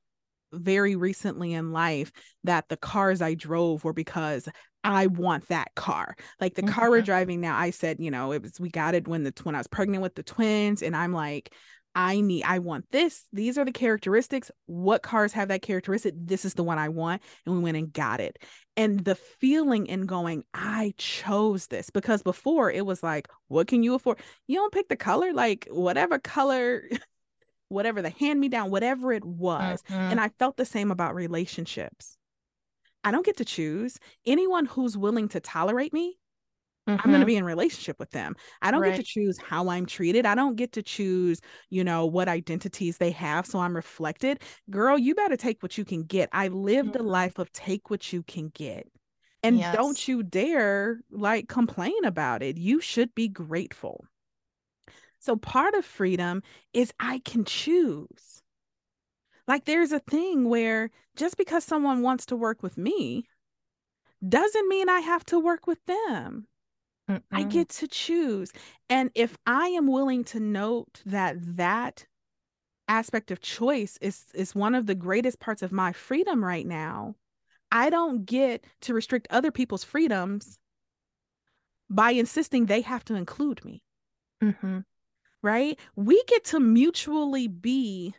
[0.52, 2.12] very recently in life
[2.44, 4.48] that the cars I drove were because
[4.84, 6.14] I want that car.
[6.40, 6.72] Like the mm-hmm.
[6.72, 7.06] car we're mm-hmm.
[7.06, 9.58] driving now, I said, you know, it was we got it when the when I
[9.58, 11.52] was pregnant with the twins, and I'm like,
[11.94, 13.24] I need, I want this.
[13.32, 14.50] These are the characteristics.
[14.66, 16.14] What cars have that characteristic?
[16.16, 17.22] This is the one I want.
[17.46, 18.38] And we went and got it.
[18.76, 23.82] And the feeling in going, I chose this because before it was like, what can
[23.82, 24.18] you afford?
[24.48, 26.82] You don't pick the color, like whatever color,
[27.68, 29.82] whatever the hand me down, whatever it was.
[29.82, 29.94] Mm-hmm.
[29.94, 32.16] And I felt the same about relationships.
[33.04, 33.98] I don't get to choose.
[34.26, 36.18] Anyone who's willing to tolerate me
[36.88, 37.00] Mm-hmm.
[37.02, 38.36] I'm going to be in relationship with them.
[38.60, 38.90] I don't right.
[38.90, 40.26] get to choose how I'm treated.
[40.26, 44.42] I don't get to choose, you know, what identities they have so I'm reflected.
[44.70, 46.28] Girl, you better take what you can get.
[46.32, 47.06] I lived mm-hmm.
[47.06, 48.86] a life of take what you can get.
[49.42, 49.74] And yes.
[49.74, 52.56] don't you dare like complain about it.
[52.56, 54.04] You should be grateful.
[55.20, 58.42] So part of freedom is I can choose.
[59.46, 63.24] Like there's a thing where just because someone wants to work with me
[64.26, 66.46] doesn't mean I have to work with them.
[67.10, 67.22] Mm-mm.
[67.32, 68.52] I get to choose.
[68.88, 72.06] And if I am willing to note that that
[72.88, 77.14] aspect of choice is is one of the greatest parts of my freedom right now,
[77.70, 80.58] I don't get to restrict other people's freedoms
[81.90, 83.82] by insisting they have to include me.
[84.42, 84.80] Mm-hmm.
[85.42, 85.78] right?
[85.96, 88.14] We get to mutually be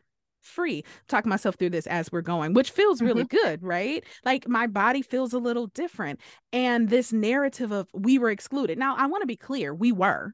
[0.45, 0.83] free.
[1.07, 3.37] Talk myself through this as we're going, which feels really mm-hmm.
[3.37, 4.03] good, right?
[4.23, 6.19] Like my body feels a little different.
[6.53, 8.77] And this narrative of we were excluded.
[8.77, 10.33] Now, I want to be clear, we were.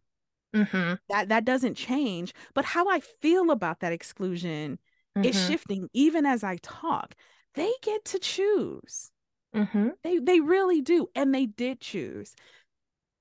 [0.56, 0.96] Mm-hmm.
[1.10, 4.80] That that doesn't change, but how I feel about that exclusion
[5.18, 5.24] mm-hmm.
[5.24, 7.16] is shifting even as I talk.
[7.56, 9.12] They get to choose.
[9.56, 9.90] Mm-hmm.
[10.04, 12.36] They they really do, and they did choose.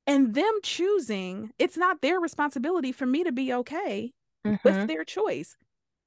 [0.09, 4.13] And them choosing, it's not their responsibility for me to be okay.
[4.47, 4.87] Mm-hmm.
[4.87, 5.55] their choice.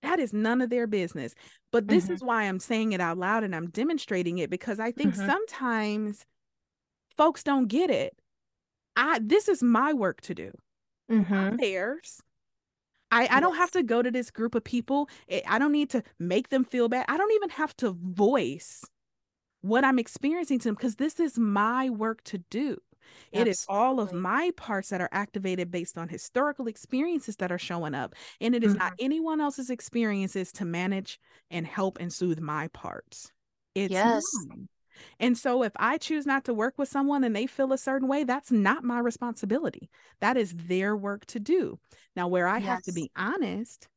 [0.04, 1.34] That is none of their business.
[1.72, 2.14] But this mm-hmm.
[2.14, 5.26] is why I'm saying it out loud and I'm demonstrating it because I think mm-hmm.
[5.26, 6.26] sometimes
[7.18, 8.16] folks don't get it.
[8.96, 10.52] I this is my work to do.
[11.12, 11.58] Mm-hmm.
[11.58, 12.22] theirs.
[13.12, 15.08] I, I don't have to go to this group of people.
[15.48, 17.06] I don't need to make them feel bad.
[17.08, 18.84] I don't even have to voice
[19.62, 22.78] what I'm experiencing to them because this is my work to do.
[23.32, 27.58] It is all of my parts that are activated based on historical experiences that are
[27.58, 28.16] showing up.
[28.40, 28.80] And it is mm-hmm.
[28.80, 33.32] not anyone else's experiences to manage and help and soothe my parts.
[33.76, 34.24] It's yes.
[34.48, 34.68] Mine.
[35.20, 38.08] And so if I choose not to work with someone and they feel a certain
[38.08, 39.90] way, that's not my responsibility.
[40.22, 41.80] That is their work to do.
[42.16, 42.68] Now, where I yes.
[42.68, 43.88] have to be honest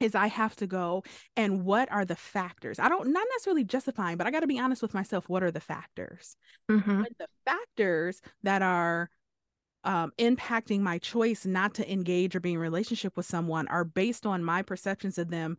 [0.00, 1.02] is I have to go
[1.36, 2.78] and what are the factors?
[2.78, 5.28] I don't not necessarily justifying, but I got to be honest with myself.
[5.28, 6.36] What are the factors?
[6.70, 7.02] Mm-hmm.
[7.18, 9.10] The factors that are
[9.84, 14.26] um, impacting my choice not to engage or be in relationship with someone are based
[14.26, 15.56] on my perceptions of them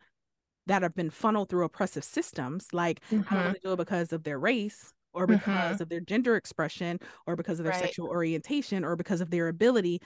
[0.68, 2.68] that have been funneled through oppressive systems.
[2.72, 3.34] Like mm-hmm.
[3.34, 5.82] I don't do it because of their race or because mm-hmm.
[5.82, 7.82] of their gender expression or because of their right.
[7.82, 10.02] sexual orientation or because of their ability.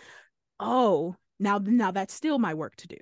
[0.59, 2.97] Oh, now now that's still my work to do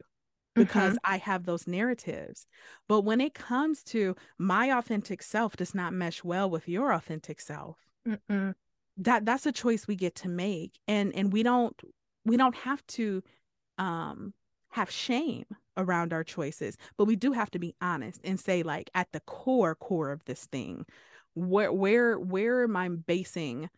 [0.55, 1.13] because mm-hmm.
[1.13, 2.45] I have those narratives.
[2.87, 7.39] But when it comes to my authentic self does not mesh well with your authentic
[7.39, 7.77] self.
[8.07, 8.53] Mm-mm.
[8.97, 11.79] That that's a choice we get to make and and we don't
[12.25, 13.23] we don't have to
[13.77, 14.33] um
[14.69, 15.45] have shame
[15.77, 19.19] around our choices, but we do have to be honest and say like at the
[19.21, 20.85] core core of this thing,
[21.33, 23.69] where where where am I basing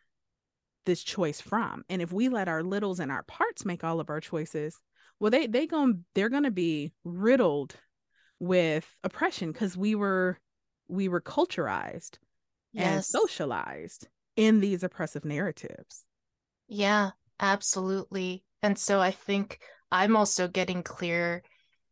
[0.86, 1.84] this choice from?
[1.90, 4.80] And if we let our littles and our parts make all of our choices,
[5.20, 7.76] well they they going they're going to be riddled
[8.39, 10.38] with oppression because we were
[10.88, 12.18] we were culturized
[12.74, 12.93] yes.
[12.93, 16.05] and socialized in these oppressive narratives.
[16.68, 18.43] Yeah absolutely.
[18.61, 19.59] And so i think
[19.91, 21.43] i'm also getting clear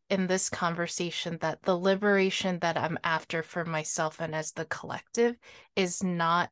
[0.10, 5.36] in this conversation that the liberation that i'm after for myself and as the collective
[5.76, 6.50] is not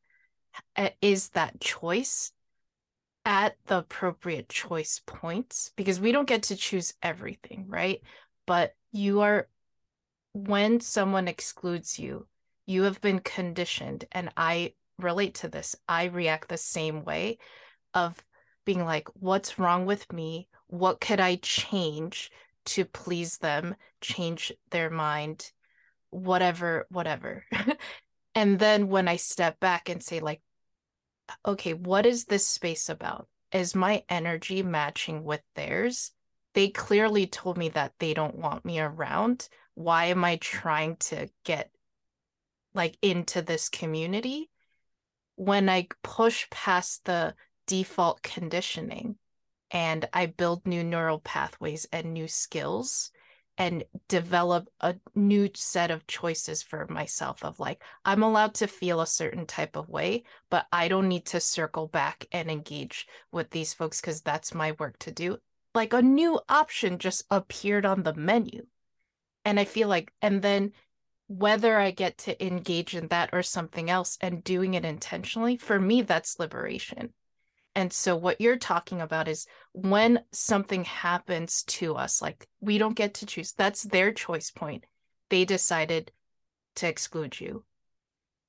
[0.76, 2.32] eh, is that choice
[3.24, 8.00] at the appropriate choice points because we don't get to choose everything, right?
[8.46, 9.48] But you are,
[10.32, 12.26] when someone excludes you,
[12.66, 14.04] you have been conditioned.
[14.12, 15.76] And I relate to this.
[15.88, 17.38] I react the same way
[17.94, 18.22] of
[18.64, 20.48] being like, what's wrong with me?
[20.68, 22.30] What could I change
[22.66, 25.50] to please them, change their mind,
[26.10, 27.44] whatever, whatever.
[28.34, 30.40] and then when I step back and say, like,
[31.44, 33.28] okay, what is this space about?
[33.52, 36.12] Is my energy matching with theirs?
[36.54, 39.48] They clearly told me that they don't want me around.
[39.74, 41.70] Why am I trying to get
[42.74, 44.50] like into this community?
[45.36, 47.34] When I push past the
[47.66, 49.16] default conditioning
[49.70, 53.10] and I build new neural pathways and new skills,
[53.60, 59.02] and develop a new set of choices for myself of like i'm allowed to feel
[59.02, 63.50] a certain type of way but i don't need to circle back and engage with
[63.50, 65.36] these folks because that's my work to do.
[65.74, 68.66] Like a new option just appeared on the menu.
[69.44, 70.72] And i feel like and then
[71.28, 75.78] whether i get to engage in that or something else and doing it intentionally for
[75.78, 77.12] me that's liberation
[77.74, 82.96] and so, what you're talking about is when something happens to us, like we don't
[82.96, 84.84] get to choose, that's their choice point.
[85.28, 86.10] They decided
[86.76, 87.64] to exclude you.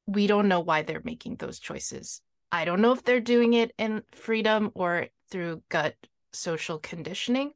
[0.08, 2.22] We don't know why they're making those choices.
[2.52, 5.96] I don't know if they're doing it in freedom or through gut
[6.34, 7.52] social conditioning,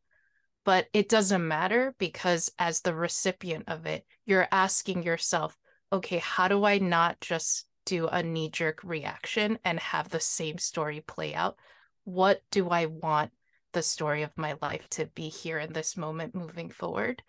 [0.63, 5.57] but it doesn't matter because as the recipient of it, you're asking yourself,
[5.91, 10.58] okay, how do I not just do a knee jerk reaction and have the same
[10.58, 11.58] story play out.
[12.04, 13.32] What do I want
[13.74, 17.22] the story of my life to be here in this moment moving forward?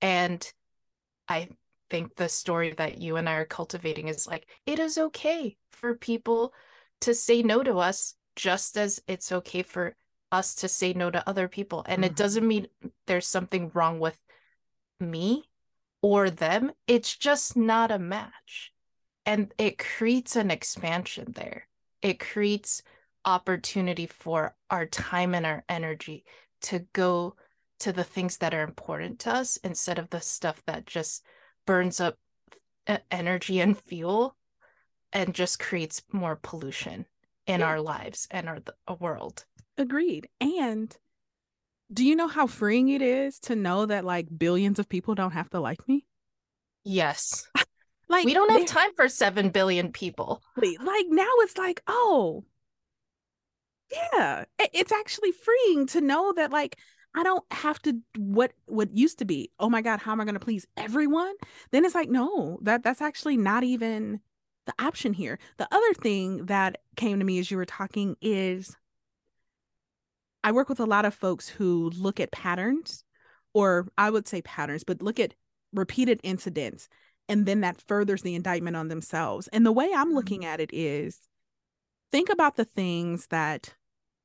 [0.00, 0.46] And
[1.28, 1.48] I
[1.90, 5.94] think the story that you and I are cultivating is like, it is okay for
[5.94, 6.52] people
[7.02, 9.96] to say no to us, just as it's okay for
[10.32, 11.84] us to say no to other people.
[11.86, 12.12] And mm-hmm.
[12.12, 12.68] it doesn't mean
[13.06, 14.18] there's something wrong with
[15.00, 15.44] me
[16.02, 16.72] or them.
[16.86, 18.72] It's just not a match
[19.30, 21.66] and it creates an expansion there
[22.02, 22.82] it creates
[23.24, 26.24] opportunity for our time and our energy
[26.62, 27.34] to go
[27.78, 31.24] to the things that are important to us instead of the stuff that just
[31.66, 32.16] burns up
[33.10, 34.36] energy and fuel
[35.12, 37.06] and just creates more pollution
[37.46, 37.66] in yeah.
[37.66, 39.44] our lives and our, our world.
[39.76, 40.28] Agreed.
[40.40, 40.96] And
[41.92, 45.32] do you know how freeing it is to know that like billions of people don't
[45.32, 46.06] have to like me?
[46.84, 47.48] Yes.
[48.10, 50.42] Like we don't have time for 7 billion people.
[50.56, 52.44] Like now it's like, oh,
[53.90, 56.76] yeah, it's actually freeing to know that like
[57.14, 60.24] I don't have to what what used to be, oh my God, how am I
[60.24, 61.34] gonna please everyone?
[61.70, 64.20] Then it's like, no, that that's actually not even
[64.66, 65.38] the option here.
[65.58, 68.76] The other thing that came to me as you were talking is
[70.42, 73.04] I work with a lot of folks who look at patterns,
[73.54, 75.34] or I would say patterns, but look at
[75.72, 76.88] repeated incidents.
[77.30, 79.48] And then that furthers the indictment on themselves.
[79.48, 80.16] And the way I'm mm-hmm.
[80.16, 81.20] looking at it is
[82.10, 83.72] think about the things that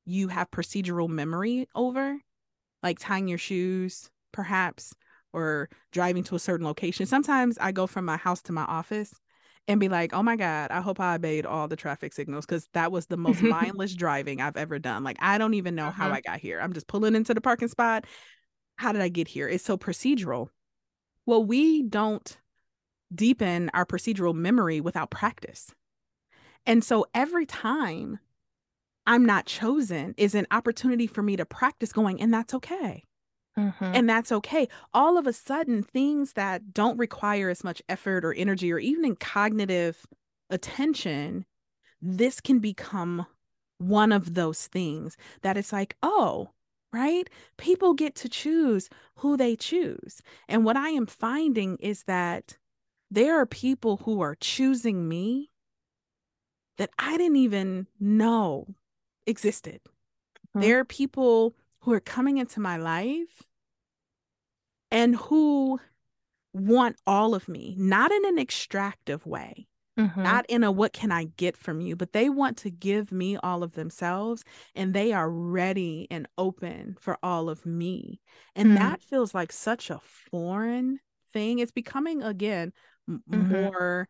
[0.04, 2.18] you have procedural memory over,
[2.82, 4.92] like tying your shoes, perhaps,
[5.32, 7.06] or driving to a certain location.
[7.06, 9.14] Sometimes I go from my house to my office
[9.68, 12.68] and be like, oh my God, I hope I obeyed all the traffic signals because
[12.74, 15.04] that was the most mindless driving I've ever done.
[15.04, 16.08] Like, I don't even know uh-huh.
[16.08, 16.60] how I got here.
[16.60, 18.04] I'm just pulling into the parking spot.
[18.74, 19.48] How did I get here?
[19.48, 20.48] It's so procedural.
[21.24, 22.36] Well, we don't
[23.14, 25.72] deepen our procedural memory without practice.
[26.64, 28.18] And so every time
[29.06, 33.04] I'm not chosen is an opportunity for me to practice going, and that's okay.
[33.58, 33.84] Mm-hmm.
[33.84, 34.68] And that's okay.
[34.92, 39.16] All of a sudden, things that don't require as much effort or energy or even
[39.16, 40.04] cognitive
[40.50, 41.46] attention,
[42.02, 43.26] this can become
[43.78, 46.50] one of those things that it's like, oh,
[46.92, 47.30] right?
[47.56, 50.20] People get to choose who they choose.
[50.48, 52.58] And what I am finding is that
[53.10, 55.50] there are people who are choosing me
[56.78, 58.66] that I didn't even know
[59.26, 59.80] existed.
[59.84, 60.60] Mm-hmm.
[60.60, 63.42] There are people who are coming into my life
[64.90, 65.80] and who
[66.52, 69.66] want all of me, not in an extractive way,
[69.98, 70.22] mm-hmm.
[70.22, 73.36] not in a what can I get from you, but they want to give me
[73.36, 74.44] all of themselves
[74.74, 78.20] and they are ready and open for all of me.
[78.54, 78.78] And mm-hmm.
[78.78, 80.00] that feels like such a
[80.30, 81.00] foreign
[81.32, 81.58] thing.
[81.58, 82.72] It's becoming again
[83.08, 83.52] mm-hmm.
[83.52, 84.08] more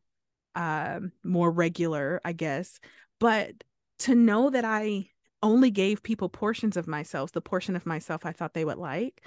[0.54, 2.80] um more regular, I guess.
[3.20, 3.52] But
[4.00, 5.10] to know that I
[5.42, 9.22] only gave people portions of myself, the portion of myself I thought they would like,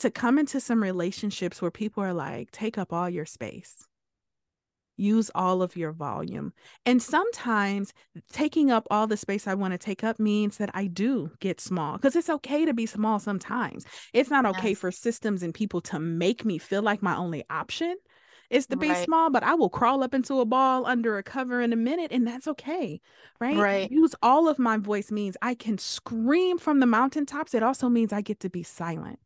[0.00, 3.86] to come into some relationships where people are like, take up all your space,
[4.96, 6.52] use all of your volume.
[6.84, 7.92] And sometimes
[8.32, 11.60] taking up all the space I want to take up means that I do get
[11.60, 13.86] small because it's okay to be small sometimes.
[14.12, 14.78] It's not okay yes.
[14.78, 17.96] for systems and people to make me feel like my only option
[18.52, 19.04] is to be right.
[19.04, 22.12] small, but I will crawl up into a ball under a cover in a minute,
[22.12, 23.00] and that's okay.
[23.40, 23.56] Right.
[23.56, 23.90] Right.
[23.90, 27.54] Use all of my voice means I can scream from the mountaintops.
[27.54, 29.18] It also means I get to be silent.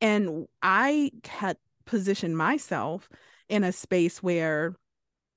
[0.00, 3.08] And I had positioned myself
[3.48, 4.74] in a space where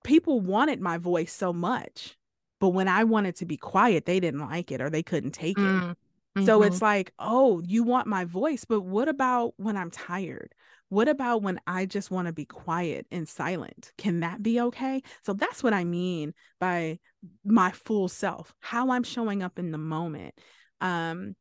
[0.04, 2.18] people wanted my voice so much.
[2.60, 5.58] But when I wanted to be quiet, they didn't like it or they couldn't take
[5.58, 5.62] it.
[5.62, 5.96] Mm.
[6.36, 6.46] Mm-hmm.
[6.46, 10.56] So it's like, oh, you want my voice, but what about when I'm tired?
[10.94, 13.92] What about when I just want to be quiet and silent?
[13.98, 15.02] Can that be okay?
[15.26, 17.00] So that's what I mean by
[17.44, 20.36] my full self, how I'm showing up in the moment.
[20.82, 21.36] Um,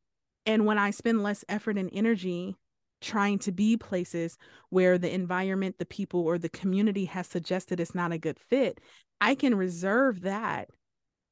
[0.47, 2.55] and when I spend less effort and energy
[2.99, 4.39] trying to be places
[4.71, 8.79] where the environment, the people, or the community has suggested it's not a good fit,
[9.21, 10.69] I can reserve that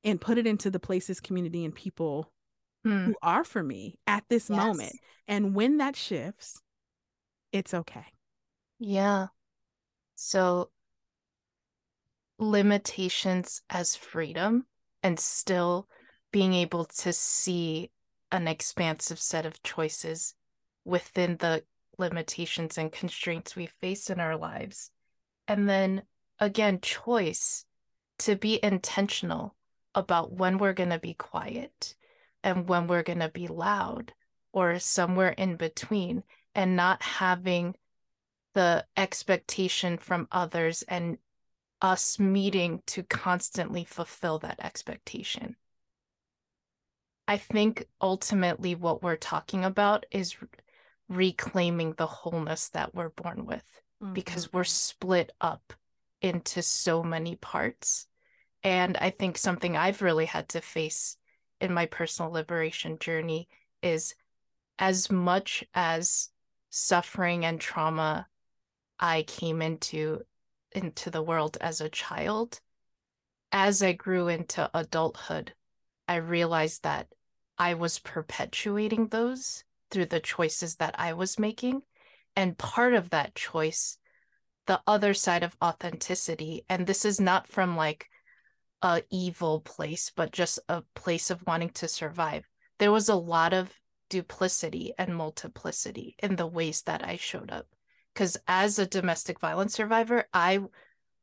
[0.04, 2.32] and put it into the places, community, and people
[2.86, 3.06] hmm.
[3.06, 4.58] who are for me at this yes.
[4.58, 4.94] moment.
[5.28, 6.62] And when that shifts,
[7.52, 8.06] it's okay.
[8.80, 9.28] Yeah.
[10.16, 10.70] So
[12.40, 14.66] limitations as freedom
[15.04, 15.88] and still
[16.32, 17.92] being able to see
[18.32, 20.34] an expansive set of choices
[20.86, 21.64] within the
[21.98, 24.90] limitations and constraints we face in our lives.
[25.48, 26.04] And then
[26.40, 27.66] again, choice
[28.20, 29.56] to be intentional
[29.94, 31.96] about when we're going to be quiet
[32.44, 34.14] and when we're going to be loud
[34.54, 36.24] or somewhere in between
[36.56, 37.76] and not having
[38.54, 41.18] the expectation from others and
[41.82, 45.56] us meeting to constantly fulfill that expectation.
[47.28, 50.36] I think ultimately what we're talking about is
[51.08, 54.14] reclaiming the wholeness that we're born with mm-hmm.
[54.14, 55.74] because we're split up
[56.22, 58.08] into so many parts.
[58.64, 61.18] And I think something I've really had to face
[61.60, 63.48] in my personal liberation journey
[63.82, 64.14] is
[64.78, 66.31] as much as
[66.72, 68.28] suffering and trauma
[69.00, 70.22] I came into
[70.72, 72.62] into the world as a child,
[73.52, 75.54] as I grew into adulthood,
[76.08, 77.08] I realized that
[77.58, 81.82] I was perpetuating those through the choices that I was making.
[82.36, 83.98] And part of that choice,
[84.68, 88.10] the other side of authenticity, and this is not from like
[88.82, 92.46] a evil place, but just a place of wanting to survive.
[92.80, 93.70] There was a lot of
[94.12, 97.66] duplicity and multiplicity in the ways that I showed up.
[98.14, 100.60] Because as a domestic violence survivor, I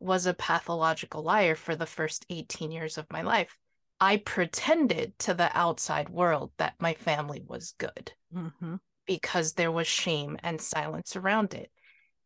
[0.00, 3.56] was a pathological liar for the first 18 years of my life.
[4.00, 8.76] I pretended to the outside world that my family was good Mm-hmm.
[9.06, 11.70] because there was shame and silence around it.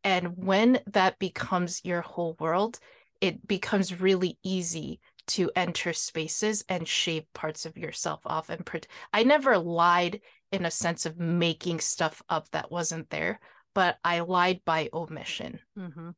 [0.04, 2.78] And when that becomes your whole world,
[3.20, 8.80] it becomes really easy to enter spaces and shave parts of yourself off and pre-
[9.12, 10.20] I never lied
[10.52, 13.40] in a sense of making stuff up that wasn't there,
[13.74, 15.58] but I lied by omission.
[15.76, 16.10] Mm-hmm.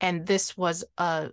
[0.00, 1.30] And this was a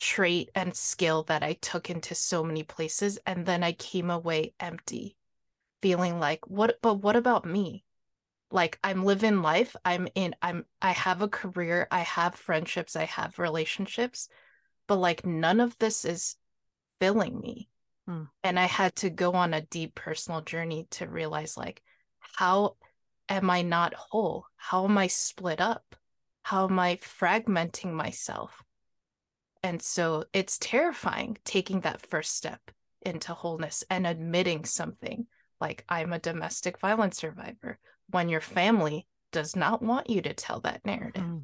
[0.00, 4.54] trait and skill that I took into so many places and then I came away
[4.58, 5.16] empty,
[5.82, 7.84] feeling like what but what about me?
[8.50, 13.04] Like I'm living life, I'm in I'm I have a career, I have friendships, I
[13.04, 14.28] have relationships,
[14.86, 16.36] but like none of this is
[17.00, 17.68] filling me.
[18.06, 18.24] Hmm.
[18.42, 21.82] And I had to go on a deep personal journey to realize like
[22.20, 22.76] how
[23.28, 24.46] am I not whole?
[24.56, 25.96] How am I split up?
[26.42, 28.62] How am I fragmenting myself?
[29.62, 32.60] And so it's terrifying taking that first step
[33.02, 35.26] into wholeness and admitting something
[35.60, 37.78] like I'm a domestic violence survivor
[38.10, 41.24] when your family does not want you to tell that narrative.
[41.24, 41.42] Mm.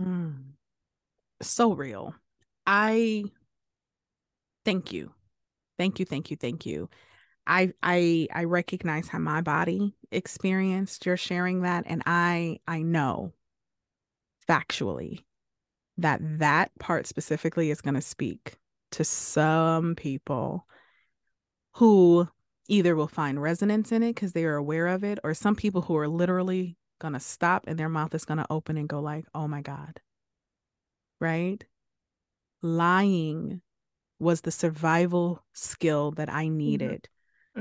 [0.00, 0.44] Mm.
[1.42, 2.14] So real.
[2.66, 3.24] I
[4.66, 5.12] thank you.
[5.78, 6.90] Thank you, thank you, thank you.
[7.46, 13.32] I I I recognize how my body experienced your sharing that and I I know
[14.48, 15.24] factually
[15.98, 18.56] that that part specifically is going to speak
[18.92, 20.66] to some people
[21.74, 22.28] who
[22.68, 25.82] either will find resonance in it because they are aware of it or some people
[25.82, 29.00] who are literally going to stop and their mouth is going to open and go
[29.00, 30.00] like oh my god
[31.20, 31.64] right
[32.62, 33.60] lying
[34.18, 37.08] was the survival skill that i needed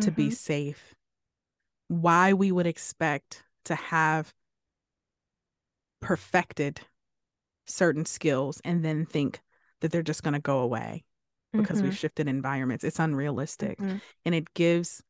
[0.01, 0.35] to be Mhm.
[0.35, 0.95] safe
[1.87, 4.33] why we would expect to have
[6.01, 6.81] perfected
[7.65, 9.41] certain skills and then think
[9.81, 11.03] that they're just going to go away
[11.51, 11.83] because Mhm.
[11.83, 14.01] we've shifted environments it's unrealistic Mhm.
[14.25, 15.01] and it gives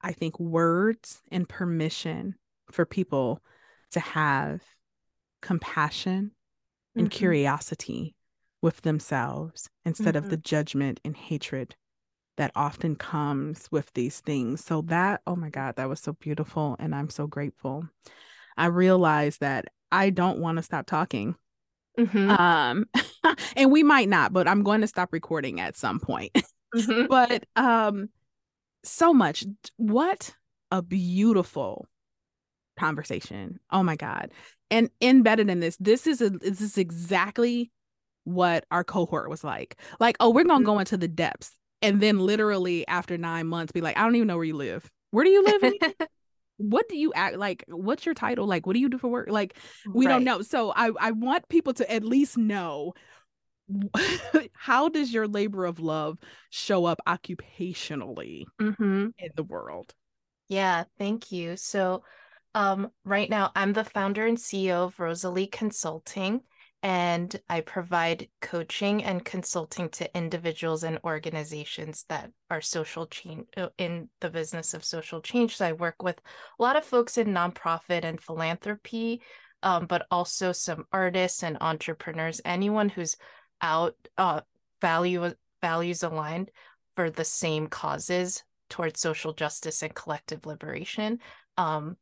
[0.00, 2.34] i think words and permission
[2.70, 3.42] for people
[3.90, 4.62] to have
[5.42, 6.32] compassion
[6.96, 7.12] and Mhm.
[7.12, 8.15] curiosity
[8.66, 10.30] with themselves instead of Mhm.
[10.30, 11.76] the judgment and hatred
[12.36, 16.74] that often comes with these things so that oh my god that was so beautiful
[16.80, 17.88] and i'm so grateful
[18.56, 21.36] i realized that i don't want to stop talking
[21.96, 22.36] Mhm.
[22.40, 22.86] um
[23.56, 26.32] and we might not but i'm going to stop recording at some point
[26.74, 27.06] Mhm.
[27.08, 28.08] but um
[28.82, 29.44] so much
[29.76, 30.34] what
[30.72, 31.86] a beautiful
[32.76, 34.32] conversation oh my god
[34.72, 37.70] and embedded in this this is a this is exactly
[38.26, 39.76] what our cohort was like.
[40.00, 40.66] Like oh we're gonna Mhm.
[40.66, 41.52] go into the depths
[41.82, 44.90] and then literally after nine months be like i don't even know where you live.
[45.12, 45.62] Where do you live
[46.58, 48.46] what do you act like what's your title?
[48.46, 49.28] Like what do you do for work?
[49.30, 49.56] Like
[49.92, 50.42] we don't know.
[50.42, 52.94] So i i want people to at least know
[54.54, 56.18] how does your labor of love
[56.50, 59.12] show up occupationally Mhm.
[59.18, 59.94] in the world?
[60.48, 61.56] Yeah, thank you.
[61.56, 62.04] So,
[62.54, 66.42] um, right now I'm the founder and CEO of Rosalee Consulting,
[66.86, 73.70] and I provide coaching and consulting to individuals and organizations that are social change uh,
[73.76, 75.56] in the business of social change.
[75.56, 76.20] So I work with
[76.56, 79.20] a lot of folks in nonprofit and philanthropy,
[79.64, 83.16] um, but also some artists and entrepreneurs, anyone who's
[83.60, 84.42] out uh,
[84.80, 86.52] value values aligned
[86.94, 91.18] for the same causes towards social justice and collective liberation.
[91.58, 91.96] Um,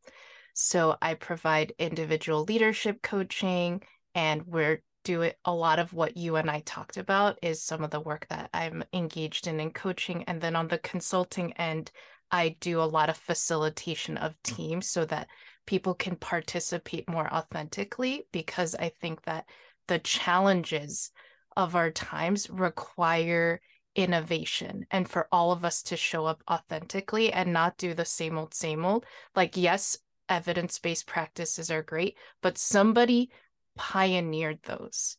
[0.52, 3.82] so I provide individual leadership coaching,
[4.14, 7.90] and we're doing a lot of what you and I talked about is some of
[7.90, 10.24] the work that I'm engaged in in coaching.
[10.24, 11.90] And then on the consulting end,
[12.30, 14.42] I do a lot of facilitation of mm.
[14.42, 15.28] teams so that
[15.66, 19.46] people can participate more authentically because I think that
[19.86, 21.10] the challenges
[21.56, 23.60] of our times require
[23.94, 28.36] innovation and for all of us to show up authentically and not do the same
[28.36, 29.06] old, same old.
[29.36, 29.96] Like, yes,
[30.28, 33.30] evidence based practices are great, but somebody
[33.76, 35.16] pioneered those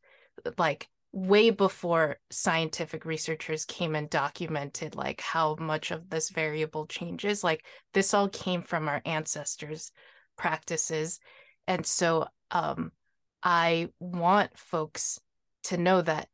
[0.58, 7.43] like way before scientific researchers came and documented like how much of this variable changes.
[7.43, 9.91] Like, this all came from our ancestors'
[10.38, 11.20] practices.
[11.68, 12.91] And so, um,
[13.41, 15.20] I want folks
[15.64, 16.28] to know that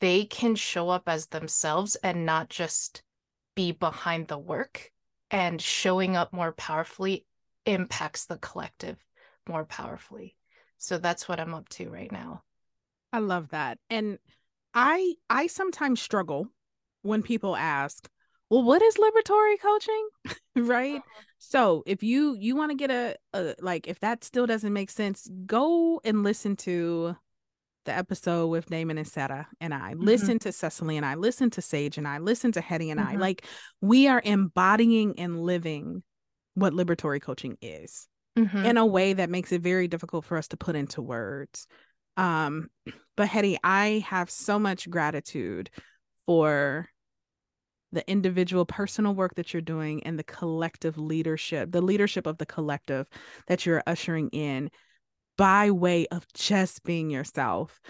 [0.00, 3.02] they can show up as themselves and not just
[3.54, 4.90] be behind the work
[5.30, 7.26] and showing up more powerfully
[7.66, 8.96] impacts the collective
[9.48, 10.36] more powerfully.
[10.82, 12.42] So that's what I'm up to right now.
[13.12, 13.78] I love that.
[13.88, 14.18] And
[14.74, 16.48] I I sometimes struggle
[17.02, 18.08] when people ask,
[18.50, 20.08] "Well, what is liberatory coaching?"
[20.56, 20.96] right?
[20.96, 21.22] Uh-huh.
[21.38, 24.90] So, if you you want to get a, a like if that still doesn't make
[24.90, 27.16] sense, go and listen to
[27.84, 30.02] the episode with Damon and Sarah and I, mm-hmm.
[30.02, 33.16] listen to Cecily and I, listen to Sage and I, listen to Heddy and mm-hmm.
[33.16, 33.16] I.
[33.18, 33.46] Like
[33.80, 36.02] we are embodying and living
[36.54, 38.08] what liberatory coaching is
[38.38, 38.64] mm-hmm.
[38.64, 41.66] in a way that makes it very difficult for us to put into words.
[42.16, 42.68] Um,
[43.16, 45.70] but Heddy, I have so much gratitude
[46.26, 46.88] for
[47.92, 52.46] the individual personal work that you're doing and the collective leadership, the leadership of the
[52.46, 53.06] collective
[53.48, 54.70] that you're ushering in
[55.36, 57.80] by way of just being yourself.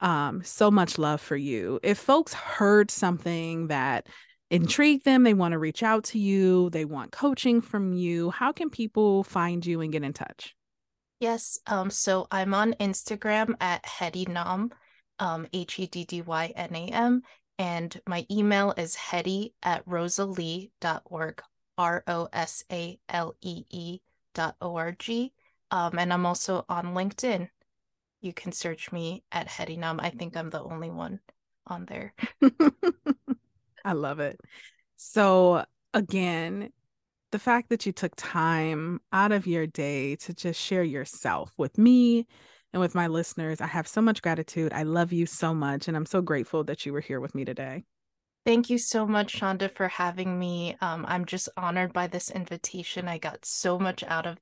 [0.00, 1.78] Um, so much love for you.
[1.82, 4.08] If folks heard something that
[4.52, 8.52] intrigued them, they want to reach out to you, they want coaching from you, how
[8.52, 10.54] can people find you and get in touch?
[11.20, 11.58] Yes.
[11.66, 14.70] Um, so I'm on Instagram at Heddy Nam,
[15.18, 17.22] um, H E D D Y N A M,
[17.58, 21.42] and my email is heddy at rosalee.org,
[21.78, 24.00] R O S A L E E
[24.34, 25.32] dot O R G.
[25.70, 27.48] Um, and I'm also on LinkedIn.
[28.20, 29.98] You can search me at Heddy Nam.
[30.00, 31.20] I think I'm the only one
[31.66, 32.14] on there.
[33.84, 34.40] I love it.
[34.96, 35.64] So,
[35.94, 36.70] again,
[37.32, 41.78] the fact that you took time out of your day to just share yourself with
[41.78, 42.26] me
[42.72, 44.72] and with my listeners, I have so much gratitude.
[44.72, 45.88] I love you so much.
[45.88, 47.84] And I'm so grateful that you were here with me today.
[48.44, 50.76] Thank you so much, Shanda, for having me.
[50.80, 53.08] Um, I'm just honored by this invitation.
[53.08, 54.38] I got so much out of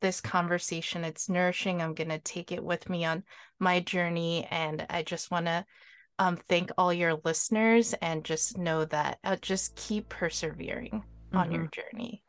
[0.00, 1.02] this conversation.
[1.02, 1.80] It's nourishing.
[1.80, 3.24] I'm going to take it with me on
[3.58, 4.46] my journey.
[4.50, 5.64] And I just want to
[6.18, 11.36] um, thank all your listeners and just know that uh, just keep persevering mm-hmm.
[11.36, 11.96] on your mm-hmm.
[11.96, 12.22] journey.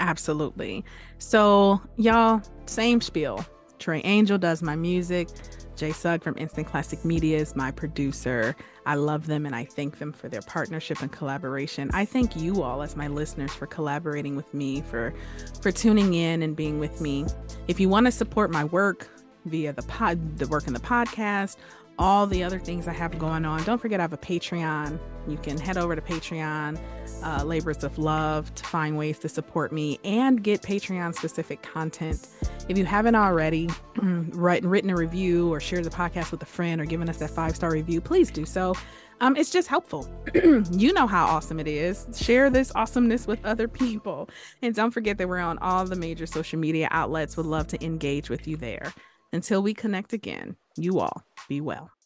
[0.00, 0.84] Absolutely.
[1.18, 3.44] So, y'all, same spiel.
[3.78, 5.28] Trey Angel does my music.
[5.76, 8.56] Jay Sugg from Instant Classic Media is my producer.
[8.84, 11.88] I love them and I thank them for their partnership and collaboration.
[11.94, 15.14] I thank you all as my listeners for collaborating with me, for
[15.62, 17.26] for tuning in and being with me.
[17.68, 19.08] If you want to support my work
[19.44, 21.56] via the pod the work in the podcast
[21.98, 23.62] all the other things I have going on.
[23.64, 24.98] Don't forget, I have a Patreon.
[25.26, 26.78] You can head over to Patreon,
[27.22, 32.28] uh, Labors of Love, to find ways to support me and get Patreon specific content.
[32.68, 36.80] If you haven't already written, written a review or shared the podcast with a friend
[36.80, 38.74] or given us that five star review, please do so.
[39.20, 40.08] Um, it's just helpful.
[40.70, 42.06] you know how awesome it is.
[42.14, 44.30] Share this awesomeness with other people.
[44.62, 47.36] And don't forget that we're on all the major social media outlets.
[47.36, 48.92] Would love to engage with you there.
[49.32, 51.97] Until we connect again, you all be well.